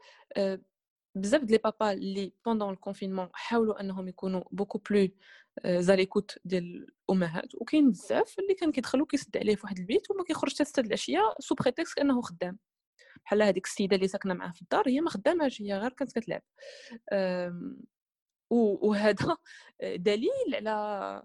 [1.16, 5.10] بزاف ديال les papas اللي pendant ال confinement حاولوا إنهم يكونوا beaucoup plus
[5.66, 10.24] à l'écoute ديال الأمهات وكاين بزاف اللي كان كيدخلوا كيسد عليه في واحد البيت وما
[10.24, 12.60] كيخرجش حتى العشية sous prétexte انه خدام.
[13.26, 16.42] بحال هذيك السيدة اللي ساكنة معاه في الدار هي ما خداماش هي غير كانت كتلعب.
[18.52, 19.38] وهذا
[19.96, 21.24] دليل على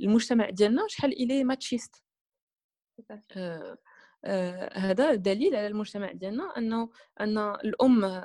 [0.00, 2.02] المجتمع ديالنا شحال il est machiste
[3.36, 3.78] آه،
[4.72, 6.90] هذا دليل على المجتمع ديالنا انه
[7.20, 8.22] أن الأم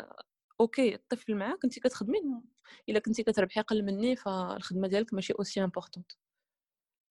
[0.61, 2.19] OK الطفل معاك انت كتخدمي
[2.89, 6.11] إلا كنتي كتربحي أقل مني فالخدمة ديالك ماشي aussi importante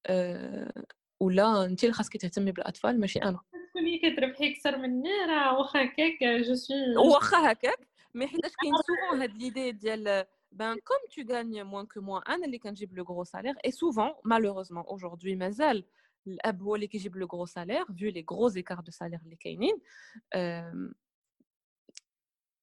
[0.06, 0.84] أه
[1.20, 3.40] ولا انت اللي خاصك تهتمي بالأطفال ماشي أنا.
[3.70, 9.22] تكوني كتربحي أكثر مني راه واخا هكاك je suis واخا هكاك mais حيتاش كاين souvent
[9.22, 13.24] هاد l'idée ديال ben comme tu gagnes moins que moi أنا اللي كنجيب le gros
[13.24, 15.84] salaire et souvent malheureusement aujourd'hui مازال
[16.27, 19.81] الاب هو اللي كيجيب لو غرو سالير فيو لي غرو زيكار دو سالير اللي كاينين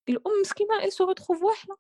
[0.09, 1.77] الام مسكينه elle se retrouve واحده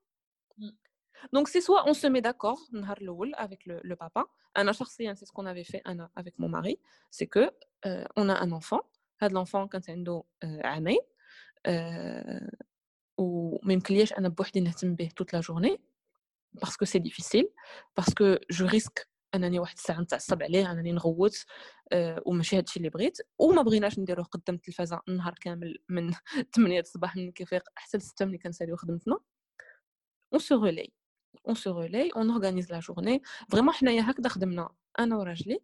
[1.32, 4.24] Donc c'est soit on se met d'accord نهار الاول avec le, le papa
[4.56, 6.78] انا شخصيا c'est ce qu'on avait fait انا avec mon mari
[7.10, 7.50] c'est que
[7.86, 8.80] euh, on a un enfant
[9.18, 10.98] هذا l'enfant كانت عنده euh, عامين
[11.68, 12.64] euh,
[13.18, 15.80] وما يمكنليش انا بوحدي نهتم به toute la journée
[16.60, 17.48] parce que c'est difficile
[17.94, 21.45] parce que je risque أنني واحد الساعة نتعصب عليه أنني نغوت
[21.91, 26.13] أه وماشي هادشي اللي بغيت وما بغيناش نديروه قدام التلفازة النهار كامل من
[26.55, 29.17] 8 الصباح من كيفيق حتى 6 ملي كنساليو خدمتنا.
[30.33, 30.93] on se relaie
[31.47, 34.69] on se relaie on organise la journée vraiment حنايا هكذا خدمنا
[34.99, 35.59] أنا وراجلي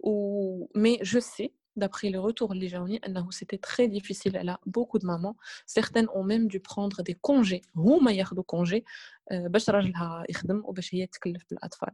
[0.00, 4.98] و mais je sais d'après les retours اللي جاوني أنه c'était très difficile على beaucoup
[4.98, 5.34] de mamans
[5.66, 8.84] certaines ont même dû prendre des congés هما ياخذوا congé
[9.32, 11.90] باش راجلها يخدم وباش هي تكلف بالأطفال.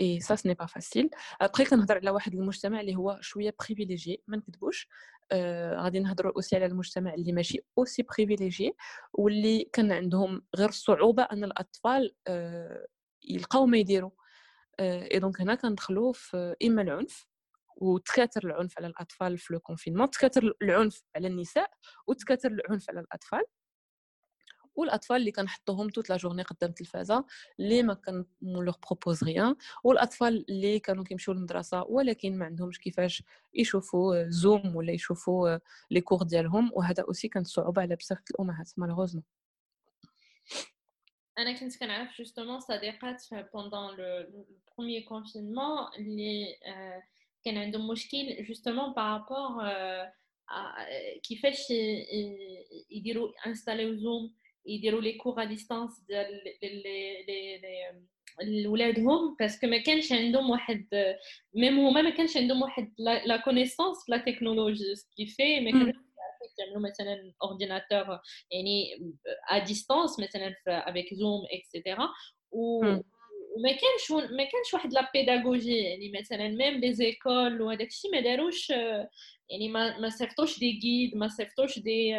[0.00, 4.22] et ça ce n'est pas facile après كنهضر على واحد المجتمع اللي هو شوية privilégié
[4.26, 4.88] ما نكذبوش.
[5.32, 8.72] آه غادي نهضروا aussi على المجتمع اللي ماشي aussi privilégié
[9.12, 12.86] واللي كان عندهم غير الصعوبه أن الأطفال آه
[13.24, 14.10] يلقاو ما يديروا
[14.80, 17.26] et donc هنا كندخلوا في إما العنف
[17.76, 21.70] وتكاثر العنف على الأطفال في le confinement تكاثر العنف على النساء
[22.06, 23.42] وتكاثر العنف على الأطفال.
[24.78, 27.24] والأطفال اللي كنحطوهم toute la journée قدام التلفازة
[27.60, 29.56] اللي ما كان leur propose rien.
[29.84, 33.22] والأطفال اللي كانوا كيمشيو للمدرسة ولكن ما عندهمش كيفاش
[33.54, 35.58] يشوفوا Zoom ولا يشوفوا
[35.90, 39.24] les cours ديالهم وهذا aussi كانت صعوبه على بزاف الأمهات malheureusement
[41.38, 43.22] أنا كنت كنعرف justement صديقات
[43.54, 44.46] pendant le
[44.76, 46.56] premier confinement اللي
[47.44, 49.64] كان عندهم مشكل justement par rapport
[51.22, 51.70] كيفاش
[52.90, 54.34] يديروا انستاليو Zoom
[54.68, 56.40] يديروا les cours à distance ديال
[58.62, 60.86] لولادهم parce que ما كانش عندهم واحد
[61.54, 65.70] même هما ما كانش عندهم واحد la connaissance في la technologie ce qui fait ما
[65.70, 65.94] كانش
[66.58, 68.18] يعملوا مثلا ordinateur
[68.50, 68.84] يعني
[69.50, 72.08] à distance مثلا avec Zoom et cetera
[72.50, 72.84] و
[73.56, 78.20] وما كانش ما كانش واحد la pédagogie يعني مثلا même les écoles وهداك الشيء ما
[78.20, 78.70] داروش
[79.50, 82.14] يعني ما ما صيفطوش des guides ما صيفطوش des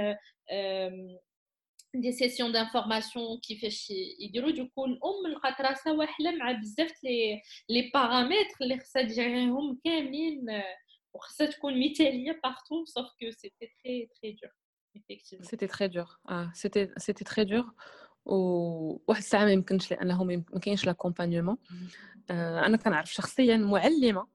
[1.96, 8.56] des sessions d'information كيفاش يديروا donc الام لقات راسها واحله مع بزاف les les paramètres
[8.62, 10.46] اللي خصها تجريهم كاملين
[11.14, 14.52] وخصها تكون مثاليه partout sauf que c'était très très dur
[15.42, 17.74] c'était très dur آه c'était c'était très dur
[18.26, 21.58] وواحد الساعة ما يمكنش لأنه ما كاينش l'accompagnement
[22.32, 24.28] آه أنا كنعرف شخصيا معلمه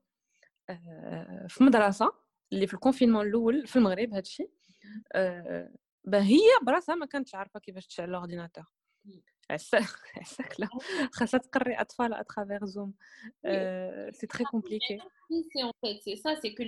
[0.70, 2.12] آه في مدرسه
[2.52, 4.48] اللي في ال confinement الأول في المغرب هادشي
[5.12, 5.70] آه
[6.14, 8.64] هي براسها ما كانتش عارفة كيفاش تشعل ال ordinateur
[9.50, 10.68] عساك لا.
[11.12, 12.94] خاصها تقري أطفال à travers Zoom
[14.10, 14.98] c'est très compliqué
[15.52, 16.62] c'est en fait c'est ça c'est que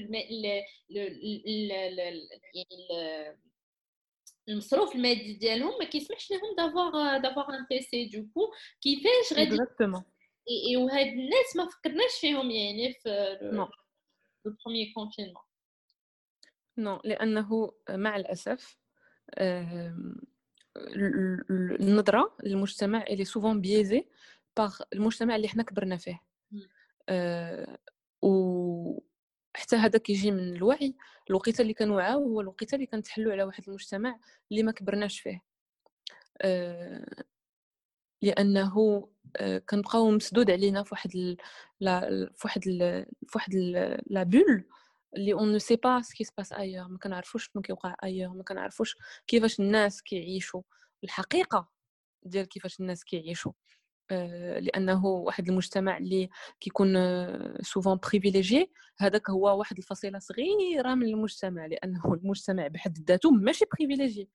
[4.48, 10.02] المصروف المادي ديالهم ما كيسمحش لهم d'avoir d'avoir un PC donc كيفاش غادي exactement
[10.76, 13.68] وهاد الناس ما فكرناش فيهم يعني في le
[14.44, 15.42] premier confinement
[16.78, 18.78] non لأنه مع الأسف
[21.80, 24.06] النظره للمجتمع اللي souvent biaisée
[24.56, 26.22] par المجتمع اللي حنا كبرنا فيه.
[27.08, 27.78] أه
[28.22, 29.00] و
[29.54, 30.94] حتى هذا كيجي من الوعي.
[31.30, 34.18] الوقيتة اللي كنوعاو هو الوقيتة اللي كنتحلوا على واحد المجتمع
[34.50, 35.42] اللي ما كبرناش فيه.
[36.42, 37.24] أه
[38.22, 41.36] لأنه أه كنبقاو مسدود علينا في واحد ال...
[42.34, 43.06] في واحد ال...
[43.26, 43.54] في واحد
[44.06, 44.64] la bulle
[45.16, 48.34] اللي on ne sait pas ce qui se passe ailleurs ما كنعرفوش شنو كيوقع ailleurs
[48.34, 48.96] ما كنعرفوش
[49.26, 50.62] كيفاش الناس كيعيشوا.
[51.04, 51.68] الحقيقة
[52.22, 53.52] ديال كيفاش الناس كيعيشوا.
[54.60, 56.28] لأنه واحد المجتمع اللي
[56.60, 56.94] كيكون
[57.62, 64.28] souvent privilégié هذاك هو واحد الفصيلة صغيرة من المجتمع لأنه المجتمع بحد ذاته ماشي privilégié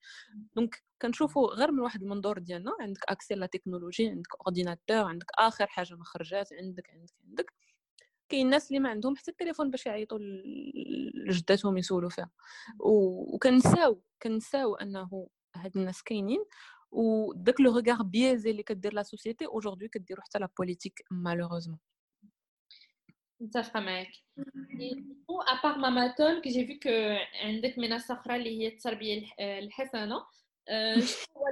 [0.56, 5.26] donc كنشوفوا غير من واحد المنظور ديالنا عندك accès à la technologie عندك ordinateur عندك
[5.38, 7.52] آخر حاجة ما خرجات عندك عندك عندك.
[8.32, 10.18] كاين الناس اللي ما عندهم حتى التليفون باش يعيطوا
[11.14, 12.30] لجداتهم يسولوا فيها.
[12.80, 16.44] وكنساو كنساو أنه هاد الناس كاينين
[16.90, 21.78] وداك le regard biaisé اللي كدير la société aujourd'hui كديرو حتى la politique malheureusement.
[23.40, 24.12] متفقة معاك.
[25.28, 26.88] و à part Mama Talk j'ai vu que
[27.44, 30.16] عندك منصة أخرى اللي هي التربية الحسنة
[31.06, 31.42] شنو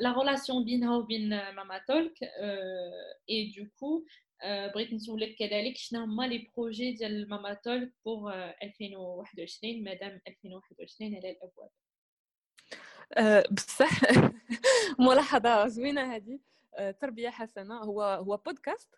[0.00, 2.22] la relation بينها وبين Mama Talk
[3.30, 4.04] et donc
[4.44, 8.32] بغيت نسولك كذلك شنو هما les projets ديال Mama Talk pour
[8.62, 11.70] 2021 مادام 2021 على الأبواب.
[13.50, 14.00] بصح.
[15.08, 16.38] ملاحظة زوينة هذه
[17.00, 17.78] تربية حسنة.
[17.78, 18.88] هو هو بودكاست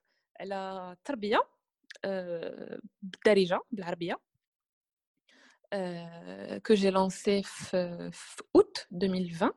[0.41, 1.41] على التربيه
[3.03, 4.21] بالدارجة بالعربية.
[6.65, 9.53] que j'ai lancé في août 2020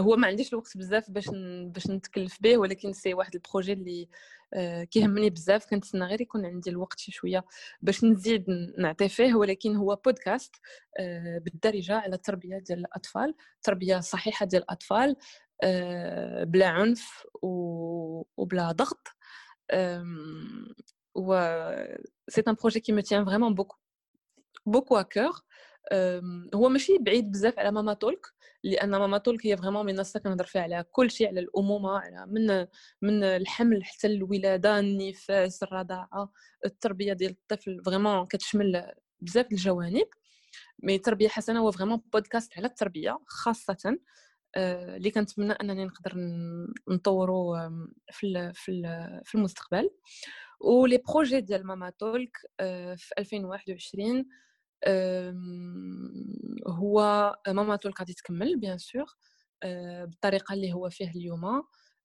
[0.00, 1.28] هو ما عنديش الوقت بزاف باش
[1.66, 4.08] باش نتكلف به ولكن c'est واحد ال projet اللي
[4.54, 5.66] آه كيهمني بزاف.
[5.66, 7.44] كنتسنى غير يكون عندي الوقت شي شوية
[7.82, 8.44] باش نزيد
[8.78, 10.56] نعطي فيه ولكن هو بودكاست
[11.00, 13.34] آه بالدارجه على التربية ديال الأطفال.
[13.62, 15.16] تربية صحيحة ديال الأطفال
[15.62, 19.08] آه بلا عنف وبلا ضغط.
[21.14, 21.34] و
[22.28, 23.76] c'est un projet qui me tient vraiment beaucoup
[24.66, 25.02] beaucoup à
[26.54, 28.26] cœur ماشي بعيد بزاف على ماما تولك
[28.64, 32.66] لأن ماما تولك هي vraiment منصه كنهضر فيها على كل شيء على الأمومة على من
[33.02, 36.32] من الحمل حتى الولادة النفاس الرضاعة
[36.66, 40.06] التربية ديال الطفل vraiment كتشمل بزاف الجوانب.
[40.82, 43.98] mais تربية حسنة هو vraiment بودكاست على التربية خاصة
[44.56, 46.12] اللي كنتمنى أنني نقدر
[46.88, 47.56] نطورو
[48.10, 48.82] في في
[49.24, 49.90] في المستقبل.
[50.60, 52.36] و les projets ديال ماما تولك
[52.96, 54.24] في 2021
[56.66, 56.98] هو
[57.48, 59.06] ماما تولك غادي تكمل bien sûr
[60.04, 61.62] بالطريقة اللي هو فيه اليوم.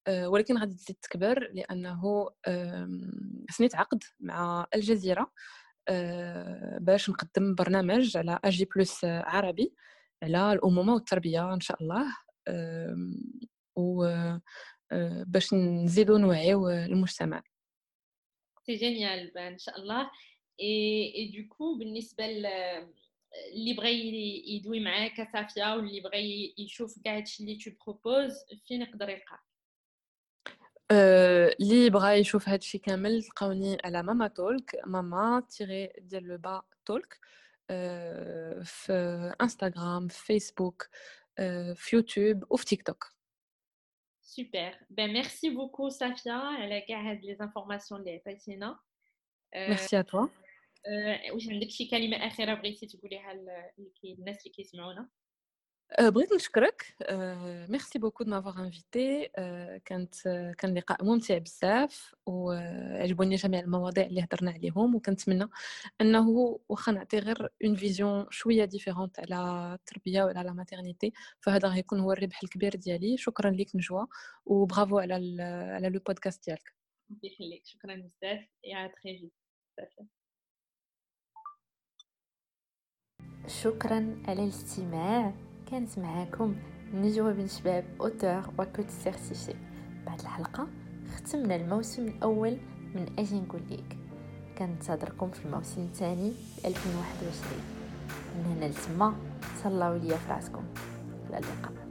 [0.09, 2.29] ولكن غادي تزيد تكبر لأنه
[3.49, 5.31] سنيت عقد مع الجزيرة
[6.79, 9.75] باش نقدم برنامج على أجي بلس عربي
[10.23, 12.15] على الامومه والتربية إن شاء الله.
[13.75, 14.07] و
[15.23, 17.43] باش نزيدو نوعيو المجتمع.
[18.65, 20.11] c'est génial إن شاء الله.
[20.61, 23.91] et du coup بالنسبة اللي بغى
[24.55, 28.33] يدوي معاك صافيه واللي بغى يشوف كاع هادشي اللي tu proposes
[28.67, 29.39] فين يقدر يلقاك
[31.61, 37.19] اللي بغى يشوف هادشي كامل تلقاوني على ماما تولك ماما tiret ديال le bas تولك
[38.63, 38.93] في
[39.41, 40.89] انستغرام في فيسبوك
[41.75, 43.07] في يوتيوب وفي تيك توك
[44.21, 48.79] super ben merci beaucoup صافيا على كاع هاد les informations اللي عطيتينا
[49.55, 50.27] merci à toi
[51.33, 53.33] واش عندك شي كلمة أخيرة بغيتي تقوليها
[54.03, 55.09] للناس اللي كيسمعونا؟
[55.99, 56.95] بغيت نشكرك.
[57.69, 59.29] merci beaucoup de m'avoir invitée
[59.85, 60.15] كانت
[60.57, 65.49] كان لقاء ممتع بزاف وعجبوني جميع المواضيع اللي هضرنا عليهم وكنتمنى
[66.01, 71.99] أنه واخا نعطي غير une vision شوية différente على التربية وعلى la maternité فهذا غيكون
[71.99, 73.17] هو الربح الكبير ديالي.
[73.17, 74.07] شكرا ليك نجوى
[74.45, 75.13] وبرافو على
[75.43, 76.73] على le podcast ديالك.
[77.23, 77.65] يخليك.
[77.65, 79.31] شكرا بزاف يا تري
[83.47, 85.33] شكرا على الاستماع.
[85.71, 86.55] كانت معاكم
[86.93, 89.53] نجوى بن شباب auteure و coach certifiée
[90.05, 90.67] بهاد الحلقة
[91.15, 92.57] ختمنا الموسم الأول
[92.95, 93.97] من أجي نقول ليك.
[94.57, 96.33] كنتظركم في الموسم الثاني
[96.65, 97.61] 2021
[98.35, 99.15] من هنا لتما
[99.63, 100.63] تهلاو ليا في راسكم.
[101.29, 101.88] إلى اللقاء.